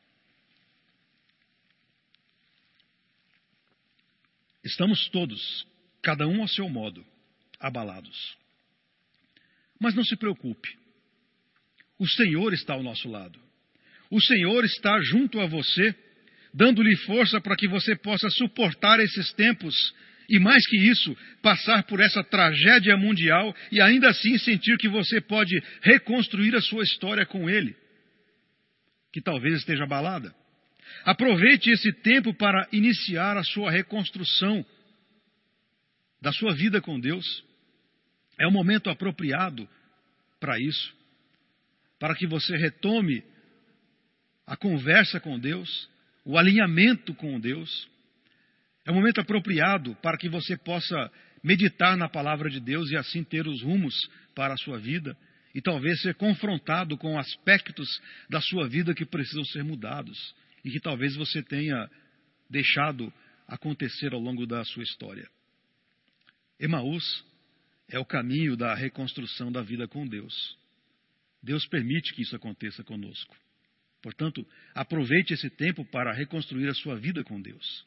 Estamos 4.64 5.08
todos, 5.08 5.66
cada 6.02 6.26
um 6.26 6.42
ao 6.42 6.48
seu 6.48 6.68
modo, 6.68 7.06
abalados. 7.60 8.36
Mas 9.80 9.94
não 9.94 10.04
se 10.04 10.16
preocupe. 10.16 10.76
O 11.98 12.06
Senhor 12.06 12.52
está 12.52 12.74
ao 12.74 12.82
nosso 12.82 13.08
lado. 13.08 13.40
O 14.10 14.20
Senhor 14.20 14.64
está 14.64 15.00
junto 15.00 15.40
a 15.40 15.46
você, 15.46 15.94
dando-lhe 16.52 16.96
força 16.96 17.40
para 17.40 17.56
que 17.56 17.68
você 17.68 17.94
possa 17.96 18.28
suportar 18.30 18.98
esses 18.98 19.32
tempos 19.34 19.74
e 20.28 20.38
mais 20.38 20.66
que 20.66 20.76
isso, 20.76 21.16
passar 21.40 21.84
por 21.84 22.00
essa 22.00 22.22
tragédia 22.22 22.96
mundial 22.98 23.54
e 23.72 23.80
ainda 23.80 24.10
assim 24.10 24.36
sentir 24.38 24.76
que 24.76 24.88
você 24.88 25.20
pode 25.22 25.58
reconstruir 25.80 26.54
a 26.54 26.60
sua 26.60 26.82
história 26.82 27.24
com 27.24 27.48
Ele, 27.48 27.74
que 29.10 29.22
talvez 29.22 29.54
esteja 29.54 29.84
abalada. 29.84 30.34
Aproveite 31.04 31.70
esse 31.70 31.92
tempo 32.02 32.34
para 32.34 32.68
iniciar 32.72 33.38
a 33.38 33.44
sua 33.44 33.70
reconstrução 33.70 34.64
da 36.20 36.32
sua 36.32 36.54
vida 36.54 36.80
com 36.80 37.00
Deus. 37.00 37.44
É 38.38 38.46
o 38.46 38.52
momento 38.52 38.90
apropriado 38.90 39.66
para 40.38 40.60
isso, 40.60 40.94
para 41.98 42.14
que 42.14 42.26
você 42.26 42.54
retome 42.56 43.24
a 44.46 44.56
conversa 44.56 45.20
com 45.20 45.38
Deus, 45.38 45.88
o 46.24 46.36
alinhamento 46.36 47.14
com 47.14 47.40
Deus 47.40 47.88
é 48.88 48.90
um 48.90 48.94
momento 48.94 49.20
apropriado 49.20 49.94
para 49.96 50.16
que 50.16 50.30
você 50.30 50.56
possa 50.56 51.12
meditar 51.44 51.94
na 51.94 52.08
palavra 52.08 52.48
de 52.48 52.58
Deus 52.58 52.90
e 52.90 52.96
assim 52.96 53.22
ter 53.22 53.46
os 53.46 53.62
rumos 53.62 53.94
para 54.34 54.54
a 54.54 54.56
sua 54.56 54.78
vida 54.78 55.14
e 55.54 55.60
talvez 55.60 56.00
ser 56.00 56.14
confrontado 56.14 56.96
com 56.96 57.18
aspectos 57.18 57.86
da 58.30 58.40
sua 58.40 58.66
vida 58.66 58.94
que 58.94 59.04
precisam 59.04 59.44
ser 59.44 59.62
mudados 59.62 60.34
e 60.64 60.70
que 60.70 60.80
talvez 60.80 61.14
você 61.16 61.42
tenha 61.42 61.86
deixado 62.48 63.12
acontecer 63.46 64.14
ao 64.14 64.20
longo 64.20 64.46
da 64.46 64.64
sua 64.64 64.84
história. 64.84 65.28
Emaús 66.58 67.04
é 67.90 67.98
o 67.98 68.06
caminho 68.06 68.56
da 68.56 68.74
reconstrução 68.74 69.52
da 69.52 69.60
vida 69.60 69.86
com 69.86 70.06
Deus. 70.06 70.56
Deus 71.42 71.66
permite 71.66 72.14
que 72.14 72.22
isso 72.22 72.34
aconteça 72.34 72.82
conosco. 72.82 73.36
Portanto, 74.00 74.46
aproveite 74.74 75.34
esse 75.34 75.50
tempo 75.50 75.84
para 75.84 76.10
reconstruir 76.14 76.68
a 76.68 76.74
sua 76.74 76.96
vida 76.96 77.22
com 77.22 77.38
Deus. 77.38 77.86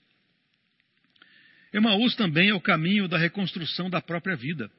Emaús 1.73 2.15
também 2.15 2.49
é 2.49 2.53
o 2.53 2.61
caminho 2.61 3.07
da 3.07 3.17
reconstrução 3.17 3.89
da 3.89 4.01
própria 4.01 4.35
vida. 4.35 4.69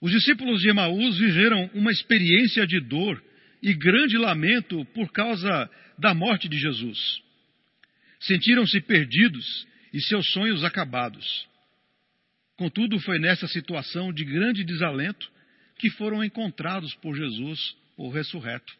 Os 0.00 0.10
discípulos 0.10 0.60
de 0.60 0.68
Emaús 0.68 1.16
viveram 1.18 1.70
uma 1.74 1.90
experiência 1.90 2.66
de 2.66 2.80
dor 2.80 3.22
e 3.62 3.72
grande 3.72 4.18
lamento 4.18 4.84
por 4.86 5.10
causa 5.12 5.70
da 5.98 6.12
morte 6.12 6.48
de 6.48 6.58
Jesus. 6.58 7.22
Sentiram-se 8.20 8.80
perdidos 8.80 9.66
e 9.92 10.00
seus 10.00 10.30
sonhos 10.32 10.64
acabados. 10.64 11.46
Contudo, 12.56 12.98
foi 13.00 13.18
nessa 13.18 13.46
situação 13.46 14.12
de 14.12 14.24
grande 14.24 14.64
desalento 14.64 15.30
que 15.78 15.90
foram 15.90 16.22
encontrados 16.22 16.94
por 16.96 17.16
Jesus, 17.16 17.76
o 17.96 18.10
ressurreto. 18.10 18.72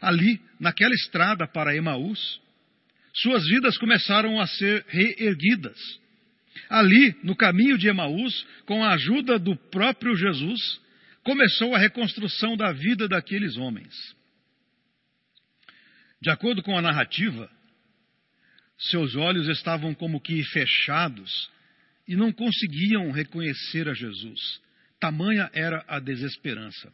Ali, 0.00 0.40
naquela 0.58 0.94
estrada 0.94 1.46
para 1.46 1.76
Emaús, 1.76 2.40
suas 3.14 3.46
vidas 3.46 3.78
começaram 3.78 4.40
a 4.40 4.46
ser 4.46 4.84
reerguidas. 4.88 5.78
Ali, 6.68 7.16
no 7.22 7.36
caminho 7.36 7.78
de 7.78 7.88
Emaús, 7.88 8.46
com 8.66 8.84
a 8.84 8.92
ajuda 8.94 9.38
do 9.38 9.56
próprio 9.56 10.16
Jesus, 10.16 10.80
começou 11.22 11.74
a 11.74 11.78
reconstrução 11.78 12.56
da 12.56 12.72
vida 12.72 13.08
daqueles 13.08 13.56
homens. 13.56 13.94
De 16.20 16.30
acordo 16.30 16.62
com 16.62 16.76
a 16.76 16.82
narrativa, 16.82 17.50
seus 18.78 19.14
olhos 19.14 19.48
estavam 19.48 19.94
como 19.94 20.20
que 20.20 20.42
fechados 20.44 21.50
e 22.08 22.16
não 22.16 22.32
conseguiam 22.32 23.10
reconhecer 23.10 23.88
a 23.88 23.94
Jesus. 23.94 24.60
Tamanha 24.98 25.50
era 25.52 25.84
a 25.86 25.98
desesperança. 25.98 26.92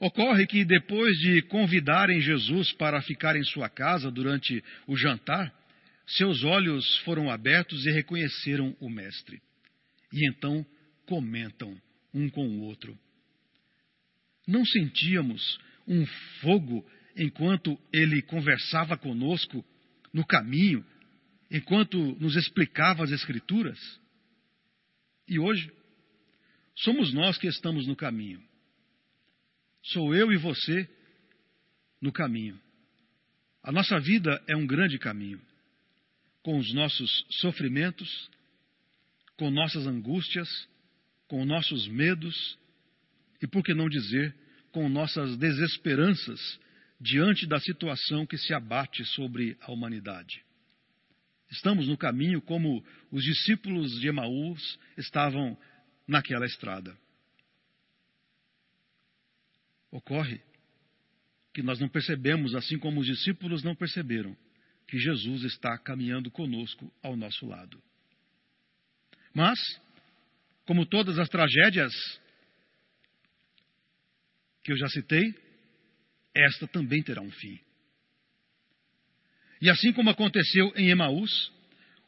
Ocorre 0.00 0.46
que 0.46 0.64
depois 0.64 1.16
de 1.18 1.42
convidarem 1.42 2.20
Jesus 2.20 2.72
para 2.72 3.00
ficar 3.02 3.36
em 3.36 3.44
sua 3.44 3.68
casa 3.68 4.10
durante 4.10 4.62
o 4.86 4.96
jantar, 4.96 5.52
seus 6.06 6.44
olhos 6.44 6.98
foram 6.98 7.30
abertos 7.30 7.86
e 7.86 7.90
reconheceram 7.90 8.76
o 8.80 8.90
Mestre. 8.90 9.40
E 10.12 10.28
então 10.28 10.64
comentam 11.06 11.76
um 12.12 12.28
com 12.28 12.46
o 12.46 12.60
outro. 12.62 12.98
Não 14.46 14.64
sentíamos 14.64 15.58
um 15.86 16.04
fogo 16.40 16.86
enquanto 17.16 17.78
ele 17.92 18.22
conversava 18.22 18.96
conosco 18.96 19.64
no 20.12 20.24
caminho, 20.26 20.84
enquanto 21.50 21.98
nos 22.20 22.36
explicava 22.36 23.04
as 23.04 23.10
Escrituras? 23.10 23.78
E 25.26 25.38
hoje, 25.38 25.70
somos 26.76 27.12
nós 27.12 27.38
que 27.38 27.46
estamos 27.46 27.86
no 27.86 27.96
caminho. 27.96 28.42
Sou 29.84 30.14
eu 30.14 30.32
e 30.32 30.36
você 30.38 30.88
no 32.00 32.10
caminho. 32.10 32.58
A 33.62 33.70
nossa 33.70 33.98
vida 34.00 34.42
é 34.46 34.56
um 34.56 34.66
grande 34.66 34.98
caminho, 34.98 35.40
com 36.42 36.58
os 36.58 36.72
nossos 36.72 37.26
sofrimentos, 37.40 38.30
com 39.36 39.50
nossas 39.50 39.86
angústias, 39.86 40.48
com 41.28 41.44
nossos 41.44 41.86
medos 41.88 42.58
e, 43.42 43.46
por 43.46 43.62
que 43.62 43.74
não 43.74 43.88
dizer, 43.88 44.34
com 44.72 44.88
nossas 44.88 45.36
desesperanças 45.36 46.40
diante 46.98 47.46
da 47.46 47.60
situação 47.60 48.26
que 48.26 48.38
se 48.38 48.54
abate 48.54 49.04
sobre 49.04 49.56
a 49.60 49.70
humanidade. 49.70 50.42
Estamos 51.50 51.88
no 51.88 51.96
caminho 51.98 52.40
como 52.40 52.82
os 53.10 53.22
discípulos 53.22 54.00
de 54.00 54.08
Emaús 54.08 54.78
estavam 54.96 55.58
naquela 56.08 56.46
estrada. 56.46 56.96
Ocorre 59.94 60.40
que 61.52 61.62
nós 61.62 61.78
não 61.78 61.88
percebemos, 61.88 62.52
assim 62.56 62.76
como 62.80 63.00
os 63.00 63.06
discípulos 63.06 63.62
não 63.62 63.76
perceberam, 63.76 64.36
que 64.88 64.98
Jesus 64.98 65.44
está 65.44 65.78
caminhando 65.78 66.32
conosco 66.32 66.92
ao 67.00 67.16
nosso 67.16 67.46
lado. 67.46 67.80
Mas, 69.32 69.56
como 70.66 70.84
todas 70.84 71.16
as 71.16 71.28
tragédias 71.28 71.92
que 74.64 74.72
eu 74.72 74.76
já 74.76 74.88
citei, 74.88 75.32
esta 76.34 76.66
também 76.66 77.00
terá 77.00 77.22
um 77.22 77.30
fim. 77.30 77.60
E 79.62 79.70
assim 79.70 79.92
como 79.92 80.10
aconteceu 80.10 80.72
em 80.74 80.90
Emaús, 80.90 81.52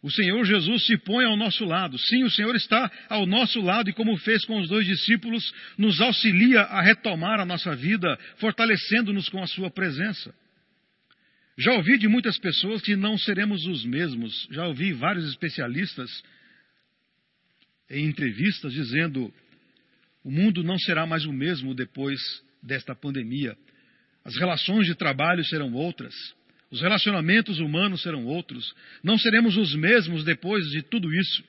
o 0.07 0.11
Senhor 0.13 0.45
Jesus 0.45 0.87
se 0.87 0.97
põe 0.99 1.25
ao 1.25 1.37
nosso 1.37 1.65
lado. 1.65 1.99
Sim, 1.99 2.23
o 2.23 2.31
Senhor 2.31 2.55
está 2.55 2.89
ao 3.09 3.27
nosso 3.27 3.61
lado 3.61 3.91
e, 3.91 3.93
como 3.93 4.17
fez 4.19 4.45
com 4.45 4.57
os 4.61 4.69
dois 4.69 4.87
discípulos, 4.87 5.53
nos 5.77 6.01
auxilia 6.01 6.61
a 6.61 6.81
retomar 6.81 7.41
a 7.41 7.45
nossa 7.45 7.75
vida, 7.75 8.17
fortalecendo-nos 8.37 9.29
com 9.29 9.43
a 9.43 9.49
Sua 9.49 9.69
presença. 9.69 10.33
Já 11.59 11.73
ouvi 11.73 11.99
de 11.99 12.07
muitas 12.07 12.39
pessoas 12.39 12.83
que 12.83 12.95
não 12.95 13.19
seremos 13.19 13.67
os 13.67 13.85
mesmos. 13.85 14.47
Já 14.53 14.69
ouvi 14.69 14.93
vários 14.93 15.29
especialistas 15.29 16.09
em 17.91 18.07
entrevistas 18.07 18.73
dizendo: 18.73 19.35
o 20.23 20.31
mundo 20.31 20.63
não 20.63 20.79
será 20.79 21.05
mais 21.05 21.25
o 21.25 21.33
mesmo 21.33 21.75
depois 21.75 22.21
desta 22.63 22.95
pandemia. 22.95 23.59
As 24.25 24.37
relações 24.37 24.87
de 24.87 24.95
trabalho 24.95 25.45
serão 25.45 25.73
outras. 25.73 26.15
Os 26.77 26.83
relacionamentos 26.83 27.59
humanos 27.59 28.03
serão 28.03 28.27
outros. 28.27 28.75
Não 29.03 29.17
seremos 29.17 29.57
os 29.57 29.75
mesmos 29.75 30.23
depois 30.25 30.63
de 30.67 30.83
tudo 30.83 31.11
isso. 31.11 31.43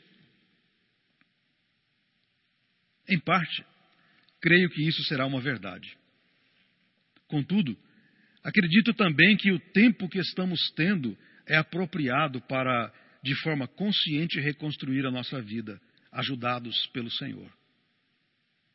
Em 3.09 3.19
parte, 3.19 3.65
creio 4.39 4.69
que 4.69 4.87
isso 4.87 5.03
será 5.03 5.25
uma 5.25 5.41
verdade. 5.41 5.97
Contudo, 7.27 7.77
acredito 8.41 8.93
também 8.93 9.35
que 9.35 9.51
o 9.51 9.59
tempo 9.59 10.07
que 10.07 10.17
estamos 10.17 10.61
tendo 10.77 11.17
é 11.45 11.57
apropriado 11.57 12.39
para, 12.43 12.89
de 13.21 13.35
forma 13.41 13.67
consciente, 13.67 14.39
reconstruir 14.39 15.05
a 15.05 15.11
nossa 15.11 15.41
vida, 15.41 15.77
ajudados 16.09 16.87
pelo 16.93 17.11
Senhor. 17.11 17.51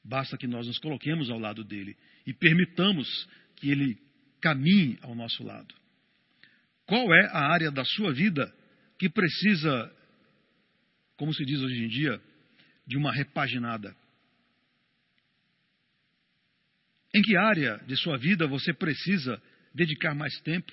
Basta 0.04 0.36
que 0.36 0.46
nós 0.46 0.66
nos 0.66 0.78
coloquemos 0.78 1.30
ao 1.30 1.38
lado 1.38 1.64
dele 1.64 1.96
e 2.26 2.34
permitamos 2.34 3.08
que 3.56 3.70
ele 3.70 3.96
caminhe 4.38 4.98
ao 5.00 5.14
nosso 5.14 5.42
lado. 5.42 5.81
Qual 6.92 7.10
é 7.14 7.26
a 7.28 7.50
área 7.50 7.70
da 7.70 7.86
sua 7.86 8.12
vida 8.12 8.54
que 8.98 9.08
precisa, 9.08 9.90
como 11.16 11.32
se 11.32 11.42
diz 11.42 11.58
hoje 11.62 11.84
em 11.84 11.88
dia, 11.88 12.20
de 12.86 12.98
uma 12.98 13.10
repaginada? 13.10 13.96
Em 17.14 17.22
que 17.22 17.34
área 17.34 17.78
de 17.86 17.96
sua 17.96 18.18
vida 18.18 18.46
você 18.46 18.74
precisa 18.74 19.42
dedicar 19.74 20.14
mais 20.14 20.38
tempo? 20.42 20.70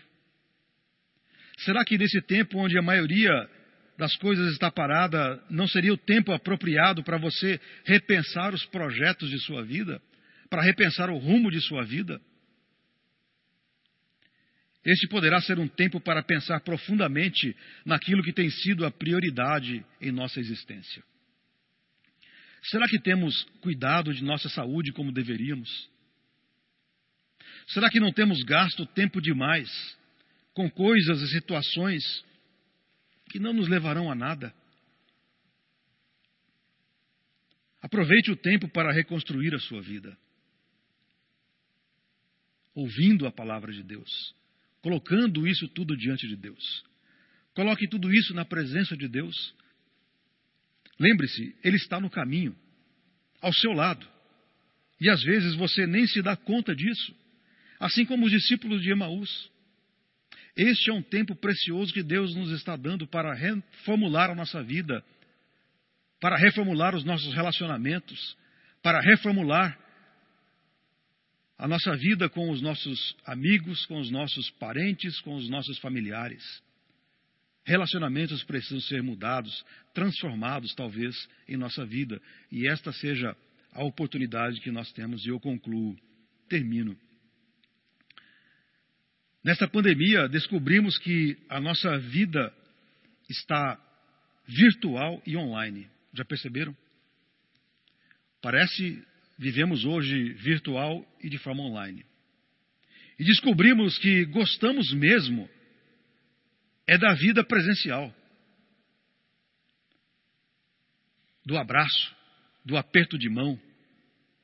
Será 1.59 1.85
que 1.85 1.97
nesse 1.97 2.21
tempo 2.23 2.57
onde 2.57 2.77
a 2.77 2.81
maioria 2.81 3.31
das 3.97 4.13
coisas 4.17 4.51
está 4.51 4.69
parada, 4.69 5.41
não 5.49 5.69
seria 5.69 5.93
o 5.93 5.97
tempo 5.97 6.33
apropriado 6.33 7.01
para 7.01 7.17
você 7.17 7.61
repensar 7.85 8.53
os 8.53 8.65
projetos 8.65 9.29
de 9.29 9.39
sua 9.45 9.63
vida? 9.63 10.01
Para 10.49 10.63
repensar 10.63 11.09
o 11.09 11.17
rumo 11.17 11.49
de 11.49 11.61
sua 11.61 11.85
vida? 11.85 12.19
Este 14.83 15.07
poderá 15.07 15.41
ser 15.41 15.59
um 15.59 15.67
tempo 15.67 15.99
para 15.99 16.23
pensar 16.23 16.61
profundamente 16.61 17.55
naquilo 17.85 18.23
que 18.23 18.31
tem 18.31 18.49
sido 18.49 18.85
a 18.85 18.91
prioridade 18.91 19.85
em 19.99 20.11
nossa 20.11 20.39
existência. 20.39 21.03
Será 22.63 22.87
que 22.87 22.99
temos 22.99 23.43
cuidado 23.61 24.13
de 24.13 24.23
nossa 24.23 24.47
saúde 24.49 24.93
como 24.93 25.11
deveríamos? 25.11 25.69
Será 27.67 27.89
que 27.89 27.99
não 27.99 28.11
temos 28.11 28.41
gasto 28.43 28.85
tempo 28.85 29.21
demais 29.21 29.69
com 30.53 30.69
coisas 30.69 31.21
e 31.21 31.27
situações 31.27 32.03
que 33.29 33.39
não 33.39 33.53
nos 33.53 33.67
levarão 33.67 34.09
a 34.09 34.15
nada? 34.15 34.53
Aproveite 37.81 38.31
o 38.31 38.35
tempo 38.35 38.67
para 38.69 38.91
reconstruir 38.91 39.53
a 39.55 39.59
sua 39.59 39.81
vida, 39.81 40.17
ouvindo 42.73 43.25
a 43.25 43.31
palavra 43.31 43.71
de 43.71 43.83
Deus 43.83 44.35
colocando 44.81 45.47
isso 45.47 45.67
tudo 45.69 45.95
diante 45.95 46.27
de 46.27 46.35
Deus. 46.35 46.83
Coloque 47.53 47.87
tudo 47.87 48.13
isso 48.13 48.33
na 48.33 48.45
presença 48.45 48.95
de 48.95 49.07
Deus. 49.07 49.53
Lembre-se, 50.99 51.55
Ele 51.63 51.77
está 51.77 51.99
no 51.99 52.09
caminho, 52.09 52.55
ao 53.41 53.53
seu 53.53 53.71
lado. 53.71 54.07
E 54.99 55.09
às 55.09 55.21
vezes 55.23 55.55
você 55.55 55.87
nem 55.87 56.05
se 56.07 56.21
dá 56.21 56.35
conta 56.35 56.75
disso, 56.75 57.15
assim 57.79 58.05
como 58.05 58.25
os 58.25 58.31
discípulos 58.31 58.81
de 58.81 58.91
Emaús. 58.91 59.49
Este 60.55 60.89
é 60.89 60.93
um 60.93 61.01
tempo 61.01 61.35
precioso 61.35 61.93
que 61.93 62.03
Deus 62.03 62.35
nos 62.35 62.51
está 62.51 62.75
dando 62.75 63.07
para 63.07 63.33
reformular 63.33 64.29
a 64.29 64.35
nossa 64.35 64.61
vida, 64.61 65.03
para 66.19 66.35
reformular 66.35 66.95
os 66.95 67.05
nossos 67.05 67.33
relacionamentos, 67.33 68.37
para 68.83 68.99
reformular 68.99 69.79
a 71.59 71.67
nossa 71.67 71.93
vida 71.97 72.29
com 72.29 72.49
os 72.49 72.61
nossos 72.61 73.17
amigos, 73.25 73.85
com 73.85 73.99
os 73.99 74.09
nossos 74.09 74.49
parentes, 74.51 75.19
com 75.19 75.35
os 75.35 75.49
nossos 75.49 75.77
familiares. 75.79 76.41
Relacionamentos 77.65 78.41
precisam 78.45 78.79
ser 78.79 79.03
mudados, 79.03 79.65
transformados, 79.93 80.73
talvez, 80.73 81.13
em 81.49 81.57
nossa 81.57 81.85
vida. 81.85 82.21
E 82.49 82.65
esta 82.65 82.93
seja 82.93 83.35
a 83.73 83.83
oportunidade 83.83 84.61
que 84.61 84.71
nós 84.71 84.89
temos, 84.93 85.25
e 85.25 85.29
eu 85.29 85.39
concluo, 85.39 85.97
termino. 86.47 86.97
Nesta 89.43 89.67
pandemia, 89.67 90.29
descobrimos 90.29 90.97
que 90.97 91.37
a 91.49 91.59
nossa 91.59 91.97
vida 91.97 92.53
está 93.29 93.77
virtual 94.47 95.21
e 95.27 95.35
online. 95.35 95.89
Já 96.13 96.23
perceberam? 96.23 96.75
Parece 98.41 99.05
vivemos 99.39 99.85
hoje 99.85 100.33
virtual 100.33 101.07
e 101.23 101.29
de 101.29 101.37
forma 101.37 101.63
online. 101.63 102.05
E 103.17 103.23
descobrimos 103.23 103.97
que 103.97 104.25
gostamos 104.25 104.93
mesmo 104.93 105.49
é 106.85 106.97
da 106.97 107.13
vida 107.13 107.43
presencial, 107.43 108.13
do 111.45 111.57
abraço, 111.57 112.15
do 112.65 112.75
aperto 112.75 113.17
de 113.17 113.29
mão, 113.29 113.59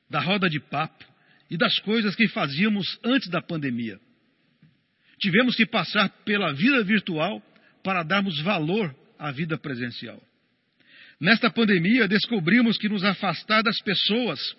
da 0.08 0.20
roda 0.20 0.48
de 0.48 0.58
papo 0.58 1.04
e 1.50 1.58
das 1.58 1.78
coisas 1.80 2.16
que 2.16 2.28
fazíamos 2.28 2.98
antes 3.04 3.28
da 3.28 3.42
pandemia. 3.42 4.00
Tivemos 5.18 5.54
que 5.54 5.66
passar 5.66 6.08
pela 6.24 6.54
vida 6.54 6.82
virtual 6.84 7.42
para 7.82 8.02
darmos 8.02 8.40
valor 8.40 8.94
à 9.18 9.30
vida 9.30 9.58
presencial. 9.58 10.22
Nesta 11.20 11.50
pandemia, 11.50 12.08
descobrimos 12.08 12.78
que 12.78 12.88
nos 12.88 13.04
afastar 13.04 13.62
das 13.62 13.78
pessoas 13.82 14.56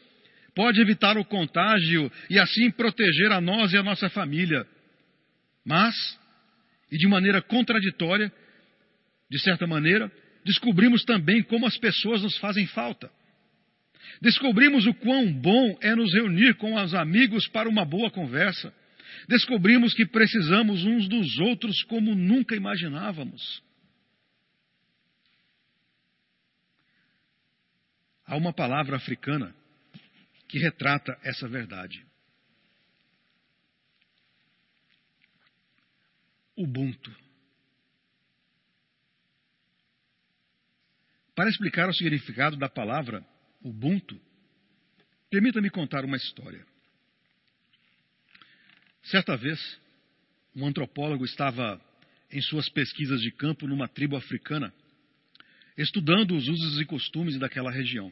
pode 0.58 0.82
evitar 0.82 1.20
o 1.20 1.24
contágio 1.24 2.12
e 2.32 2.40
assim 2.40 2.72
proteger 2.72 3.32
a 3.32 3.40
nós 3.40 3.72
e 3.74 3.78
a 3.78 3.84
nossa 3.84 4.10
família. 4.10 4.66
Mas, 5.64 5.94
e 6.92 6.98
de 6.98 7.08
maneira 7.08 7.44
contraditória, 7.44 8.34
de 9.30 9.40
certa 9.40 9.68
maneira, 9.68 10.12
descobrimos 10.44 11.04
também 11.04 11.44
como 11.44 11.68
as 11.68 11.78
pessoas 11.78 12.24
nos 12.24 12.36
fazem 12.40 12.66
falta. 12.66 13.08
Descobrimos 14.20 14.88
o 14.88 14.96
quão 14.96 15.32
bom 15.32 15.78
é 15.80 15.96
nos 15.96 16.12
reunir 16.12 16.56
com 16.56 16.74
os 16.74 16.96
amigos 16.96 17.48
para 17.50 17.70
uma 17.70 17.86
boa 17.86 18.10
conversa. 18.10 18.74
Descobrimos 19.30 19.94
que 19.94 20.08
precisamos 20.08 20.84
uns 20.84 21.08
dos 21.08 21.38
outros 21.38 21.84
como 21.84 22.16
nunca 22.16 22.56
imaginávamos. 22.56 23.62
Há 28.26 28.36
uma 28.36 28.52
palavra 28.52 28.96
africana 28.96 29.54
que 30.48 30.60
retrata 30.60 31.18
essa 31.24 31.48
verdade. 31.48 32.06
Ubuntu. 36.56 37.16
Para 41.36 41.50
explicar 41.50 41.88
o 41.88 41.94
significado 41.94 42.58
da 42.58 42.68
palavra 42.68 43.24
Ubuntu, 43.62 44.20
permita-me 45.30 45.70
contar 45.70 46.06
uma 46.06 46.18
história. 46.18 46.66
Certa 49.04 49.38
vez, 49.38 49.60
um 50.56 50.66
antropólogo 50.66 51.26
estava 51.26 51.80
em 52.32 52.42
suas 52.42 52.68
pesquisas 52.70 53.22
de 53.22 53.32
campo 53.32 53.68
numa 53.68 53.88
tribo 53.88 54.16
africana, 54.16 54.74
estudando 55.78 56.36
os 56.36 56.48
usos 56.48 56.82
e 56.82 56.86
costumes 56.86 57.38
daquela 57.38 57.72
região. 57.72 58.12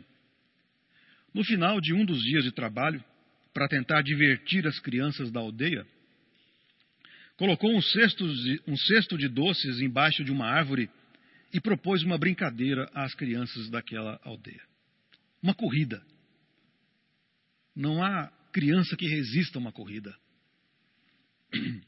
No 1.35 1.43
final 1.43 1.81
de 1.81 1.93
um 1.93 2.05
dos 2.05 2.23
dias 2.23 2.45
de 2.45 2.51
trabalho, 2.53 3.03
para 3.53 3.67
tentar 3.67 4.01
divertir 4.01 4.65
as 4.65 4.79
crianças 4.79 5.29
da 5.29 5.41
aldeia, 5.41 5.85
colocou 7.35 7.75
um 7.75 7.81
cesto, 7.81 8.25
de, 8.25 8.61
um 8.65 8.77
cesto 8.77 9.17
de 9.17 9.27
doces 9.27 9.81
embaixo 9.81 10.23
de 10.23 10.31
uma 10.31 10.45
árvore 10.47 10.89
e 11.53 11.59
propôs 11.59 12.03
uma 12.03 12.17
brincadeira 12.17 12.89
às 12.93 13.13
crianças 13.13 13.69
daquela 13.69 14.17
aldeia. 14.23 14.61
Uma 15.43 15.53
corrida. 15.53 16.01
Não 17.75 18.01
há 18.01 18.31
criança 18.53 18.95
que 18.95 19.05
resista 19.05 19.59
a 19.59 19.61
uma 19.61 19.73
corrida. 19.73 20.15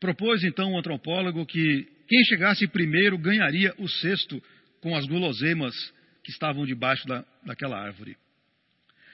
Propôs 0.00 0.42
então 0.42 0.72
o 0.72 0.74
um 0.74 0.78
antropólogo 0.80 1.46
que 1.46 1.84
quem 2.08 2.24
chegasse 2.24 2.66
primeiro 2.66 3.16
ganharia 3.16 3.72
o 3.78 3.88
cesto 3.88 4.42
com 4.80 4.96
as 4.96 5.06
guloseimas 5.06 5.76
que 6.22 6.30
estavam 6.30 6.64
debaixo 6.66 7.06
da, 7.06 7.24
daquela 7.44 7.78
árvore. 7.78 8.16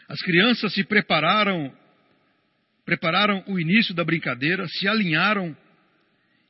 As 0.09 0.21
crianças 0.21 0.73
se 0.73 0.85
prepararam, 0.85 1.73
prepararam 2.85 3.43
o 3.47 3.59
início 3.59 3.95
da 3.95 4.05
brincadeira, 4.05 4.67
se 4.69 4.87
alinharam 4.87 5.57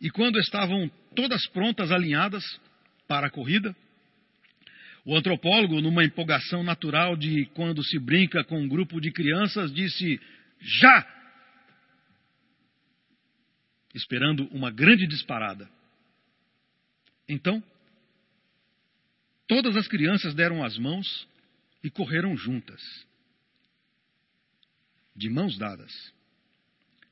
e 0.00 0.10
quando 0.10 0.38
estavam 0.38 0.90
todas 1.14 1.46
prontas, 1.48 1.90
alinhadas 1.90 2.44
para 3.08 3.28
a 3.28 3.30
corrida, 3.30 3.74
o 5.04 5.16
antropólogo, 5.16 5.80
numa 5.80 6.04
empolgação 6.04 6.62
natural 6.62 7.16
de 7.16 7.46
quando 7.54 7.82
se 7.84 7.98
brinca 7.98 8.42
com 8.44 8.60
um 8.60 8.68
grupo 8.68 9.00
de 9.00 9.12
crianças, 9.12 9.72
disse: 9.72 10.20
Já! 10.60 11.06
Esperando 13.94 14.46
uma 14.48 14.70
grande 14.70 15.06
disparada. 15.06 15.70
Então, 17.28 17.62
Todas 19.46 19.76
as 19.76 19.86
crianças 19.86 20.34
deram 20.34 20.64
as 20.64 20.76
mãos 20.76 21.28
e 21.82 21.90
correram 21.90 22.36
juntas, 22.36 22.82
de 25.14 25.30
mãos 25.30 25.56
dadas. 25.56 25.92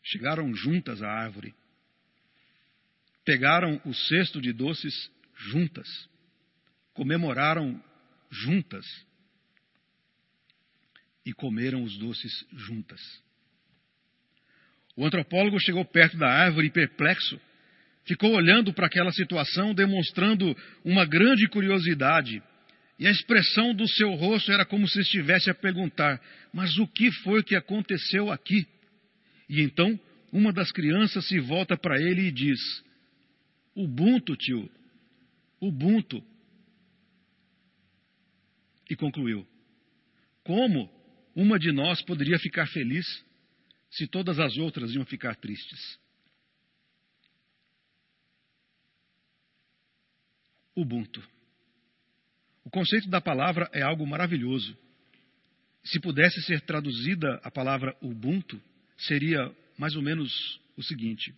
Chegaram 0.03 0.55
juntas 0.55 1.03
à 1.03 1.09
árvore. 1.09 1.55
Pegaram 3.25 3.81
o 3.87 3.95
cesto 3.95 4.41
de 4.41 4.53
doces 4.53 5.11
juntas. 5.35 5.89
Comemoraram 6.93 7.83
juntas. 8.31 8.85
E 11.25 11.33
comeram 11.33 11.83
os 11.83 11.97
doces 11.97 12.47
juntas. 12.53 13.01
O 14.95 15.07
antropólogo 15.07 15.59
chegou 15.59 15.85
perto 15.87 16.19
da 16.19 16.29
árvore 16.29 16.71
perplexo 16.71 17.41
ficou 18.05 18.33
olhando 18.33 18.73
para 18.73 18.87
aquela 18.87 19.13
situação, 19.13 19.75
demonstrando 19.75 20.57
uma 20.85 21.05
grande 21.05 21.49
curiosidade. 21.49 22.43
E 22.99 23.07
a 23.07 23.11
expressão 23.11 23.75
do 23.75 23.89
seu 23.89 24.15
rosto 24.15 24.53
era 24.53 24.65
como 24.65 24.87
se 24.87 25.01
estivesse 25.01 25.51
a 25.51 25.55
perguntar: 25.55 26.21
Mas 26.53 26.79
o 26.79 26.87
que 26.87 27.11
foi 27.23 27.43
que 27.43 27.57
aconteceu 27.57 28.31
aqui? 28.31 28.67
E 29.49 29.61
então 29.61 29.99
uma 30.33 30.53
das 30.53 30.73
crianças 30.73 31.27
se 31.27 31.39
volta 31.41 31.77
para 31.77 32.01
ele 32.01 32.23
e 32.23 32.33
diz: 32.33 32.61
Ubuntu, 33.75 34.37
tio, 34.37 34.71
Ubuntu. 35.61 36.23
E 38.89 38.95
concluiu: 38.95 39.47
Como 40.45 40.91
uma 41.35 41.59
de 41.59 41.73
nós 41.73 42.01
poderia 42.03 42.39
ficar 42.39 42.67
feliz 42.69 43.07
se 43.91 44.07
todas 44.07 44.39
as 44.39 44.57
outras 44.57 44.93
iam 44.95 45.05
ficar 45.05 45.35
tristes? 45.37 46.04
Ubuntu. 50.77 51.23
O 52.65 52.71
conceito 52.71 53.09
da 53.09 53.21
palavra 53.21 53.69
é 53.73 53.83
algo 53.83 54.07
maravilhoso. 54.07 54.77
Se 55.85 56.01
pudesse 56.01 56.41
ser 56.43 56.63
traduzida 56.63 57.41
a 57.45 57.51
palavra 57.51 57.97
Ubuntu, 58.01 58.61
seria 58.97 59.55
mais 59.79 59.95
ou 59.95 60.03
menos 60.03 60.61
o 60.77 60.83
seguinte: 60.83 61.35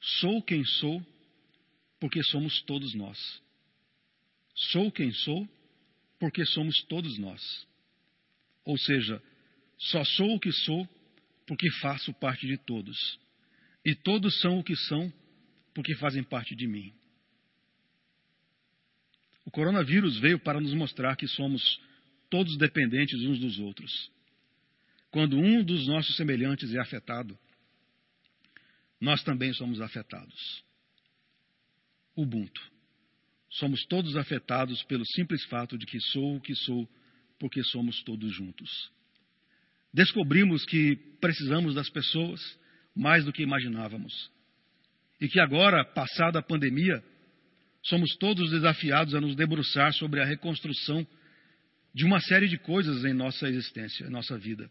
Sou 0.00 0.42
quem 0.42 0.64
sou 0.64 1.04
porque 1.98 2.22
somos 2.24 2.62
todos 2.62 2.94
nós. 2.94 3.42
Sou 4.54 4.90
quem 4.90 5.12
sou 5.12 5.48
porque 6.18 6.44
somos 6.46 6.80
todos 6.84 7.18
nós. 7.18 7.66
Ou 8.64 8.78
seja, 8.78 9.20
só 9.78 10.04
sou 10.04 10.36
o 10.36 10.40
que 10.40 10.52
sou 10.52 10.88
porque 11.46 11.70
faço 11.80 12.12
parte 12.14 12.46
de 12.46 12.56
todos. 12.58 13.18
E 13.84 13.94
todos 13.94 14.40
são 14.40 14.58
o 14.58 14.64
que 14.64 14.76
são 14.76 15.12
porque 15.74 15.94
fazem 15.96 16.22
parte 16.22 16.54
de 16.54 16.68
mim. 16.68 16.92
O 19.44 19.50
coronavírus 19.50 20.18
veio 20.18 20.38
para 20.38 20.60
nos 20.60 20.74
mostrar 20.74 21.16
que 21.16 21.26
somos 21.26 21.80
todos 22.30 22.56
dependentes 22.56 23.20
uns 23.22 23.38
dos 23.38 23.58
outros. 23.58 24.10
Quando 25.10 25.36
um 25.36 25.62
dos 25.62 25.86
nossos 25.86 26.16
semelhantes 26.16 26.72
é 26.74 26.78
afetado, 26.78 27.38
nós 29.00 29.22
também 29.22 29.52
somos 29.52 29.80
afetados. 29.80 30.64
Ubuntu. 32.16 32.62
Somos 33.50 33.84
todos 33.86 34.16
afetados 34.16 34.82
pelo 34.84 35.04
simples 35.04 35.44
fato 35.44 35.76
de 35.76 35.84
que 35.84 36.00
sou 36.00 36.36
o 36.36 36.40
que 36.40 36.54
sou, 36.54 36.88
porque 37.38 37.62
somos 37.64 38.02
todos 38.02 38.32
juntos. 38.34 38.90
Descobrimos 39.92 40.64
que 40.64 40.96
precisamos 41.20 41.74
das 41.74 41.90
pessoas 41.90 42.40
mais 42.94 43.24
do 43.24 43.32
que 43.32 43.42
imaginávamos. 43.42 44.30
E 45.20 45.28
que 45.28 45.38
agora, 45.38 45.84
passada 45.84 46.38
a 46.38 46.42
pandemia, 46.42 47.04
somos 47.82 48.16
todos 48.16 48.50
desafiados 48.50 49.14
a 49.14 49.20
nos 49.20 49.34
debruçar 49.34 49.92
sobre 49.94 50.20
a 50.20 50.24
reconstrução 50.24 51.06
de 51.94 52.04
uma 52.04 52.20
série 52.20 52.48
de 52.48 52.58
coisas 52.58 53.04
em 53.04 53.12
nossa 53.12 53.48
existência, 53.48 54.04
em 54.04 54.10
nossa 54.10 54.38
vida. 54.38 54.70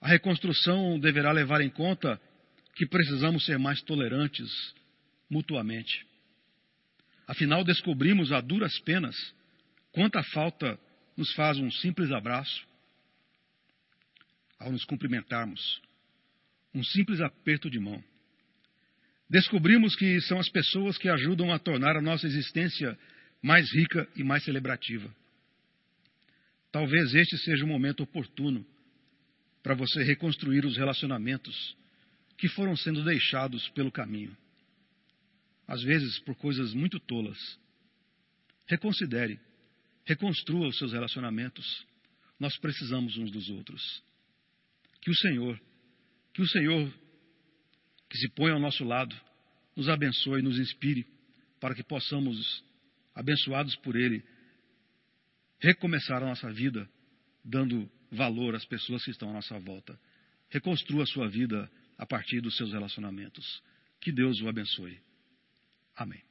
A 0.00 0.08
reconstrução 0.08 0.98
deverá 0.98 1.30
levar 1.32 1.60
em 1.60 1.68
conta 1.68 2.20
que 2.74 2.86
precisamos 2.86 3.44
ser 3.44 3.58
mais 3.58 3.82
tolerantes 3.82 4.48
mutuamente. 5.28 6.06
Afinal, 7.26 7.62
descobrimos 7.62 8.32
a 8.32 8.40
duras 8.40 8.78
penas 8.80 9.16
quanta 9.92 10.22
falta 10.22 10.78
nos 11.16 11.32
faz 11.34 11.58
um 11.58 11.70
simples 11.70 12.10
abraço 12.10 12.66
ao 14.58 14.72
nos 14.72 14.84
cumprimentarmos, 14.84 15.80
um 16.74 16.82
simples 16.82 17.20
aperto 17.20 17.70
de 17.70 17.78
mão. 17.78 18.02
Descobrimos 19.30 19.94
que 19.94 20.20
são 20.22 20.40
as 20.40 20.48
pessoas 20.48 20.98
que 20.98 21.08
ajudam 21.08 21.52
a 21.52 21.58
tornar 21.58 21.96
a 21.96 22.02
nossa 22.02 22.26
existência 22.26 22.98
mais 23.40 23.72
rica 23.72 24.08
e 24.16 24.24
mais 24.24 24.42
celebrativa. 24.42 25.08
Talvez 26.72 27.14
este 27.14 27.38
seja 27.38 27.64
o 27.64 27.68
momento 27.68 28.02
oportuno 28.02 28.66
para 29.62 29.74
você 29.74 30.02
reconstruir 30.02 30.64
os 30.66 30.76
relacionamentos 30.76 31.76
que 32.36 32.48
foram 32.48 32.76
sendo 32.76 33.04
deixados 33.04 33.68
pelo 33.70 33.92
caminho. 33.92 34.36
Às 35.68 35.80
vezes 35.82 36.18
por 36.20 36.34
coisas 36.34 36.74
muito 36.74 36.98
tolas. 36.98 37.38
Reconsidere 38.66 39.38
reconstrua 40.04 40.66
os 40.66 40.76
seus 40.76 40.92
relacionamentos. 40.92 41.86
Nós 42.38 42.56
precisamos 42.58 43.16
uns 43.16 43.30
dos 43.30 43.48
outros. 43.48 44.02
Que 45.00 45.10
o 45.10 45.14
Senhor, 45.14 45.60
que 46.34 46.42
o 46.42 46.48
Senhor 46.48 46.92
que 48.10 48.18
se 48.18 48.28
põe 48.30 48.50
ao 48.50 48.58
nosso 48.58 48.84
lado, 48.84 49.14
nos 49.76 49.88
abençoe, 49.88 50.42
nos 50.42 50.58
inspire, 50.58 51.06
para 51.60 51.74
que 51.74 51.82
possamos, 51.84 52.64
abençoados 53.14 53.76
por 53.76 53.94
Ele, 53.94 54.22
recomeçar 55.60 56.22
a 56.22 56.26
nossa 56.26 56.50
vida, 56.52 56.88
dando 57.44 57.88
valor 58.10 58.56
às 58.56 58.64
pessoas 58.64 59.04
que 59.04 59.12
estão 59.12 59.30
à 59.30 59.32
nossa 59.32 59.58
volta. 59.60 59.98
Reconstrua 60.48 61.04
a 61.04 61.06
sua 61.06 61.28
vida 61.28 61.70
a 61.96 62.04
partir 62.04 62.40
dos 62.40 62.56
seus 62.56 62.72
relacionamentos. 62.72 63.62
Que 64.00 64.10
Deus 64.10 64.40
o 64.40 64.48
abençoe. 64.48 65.00
Amém. 65.94 66.29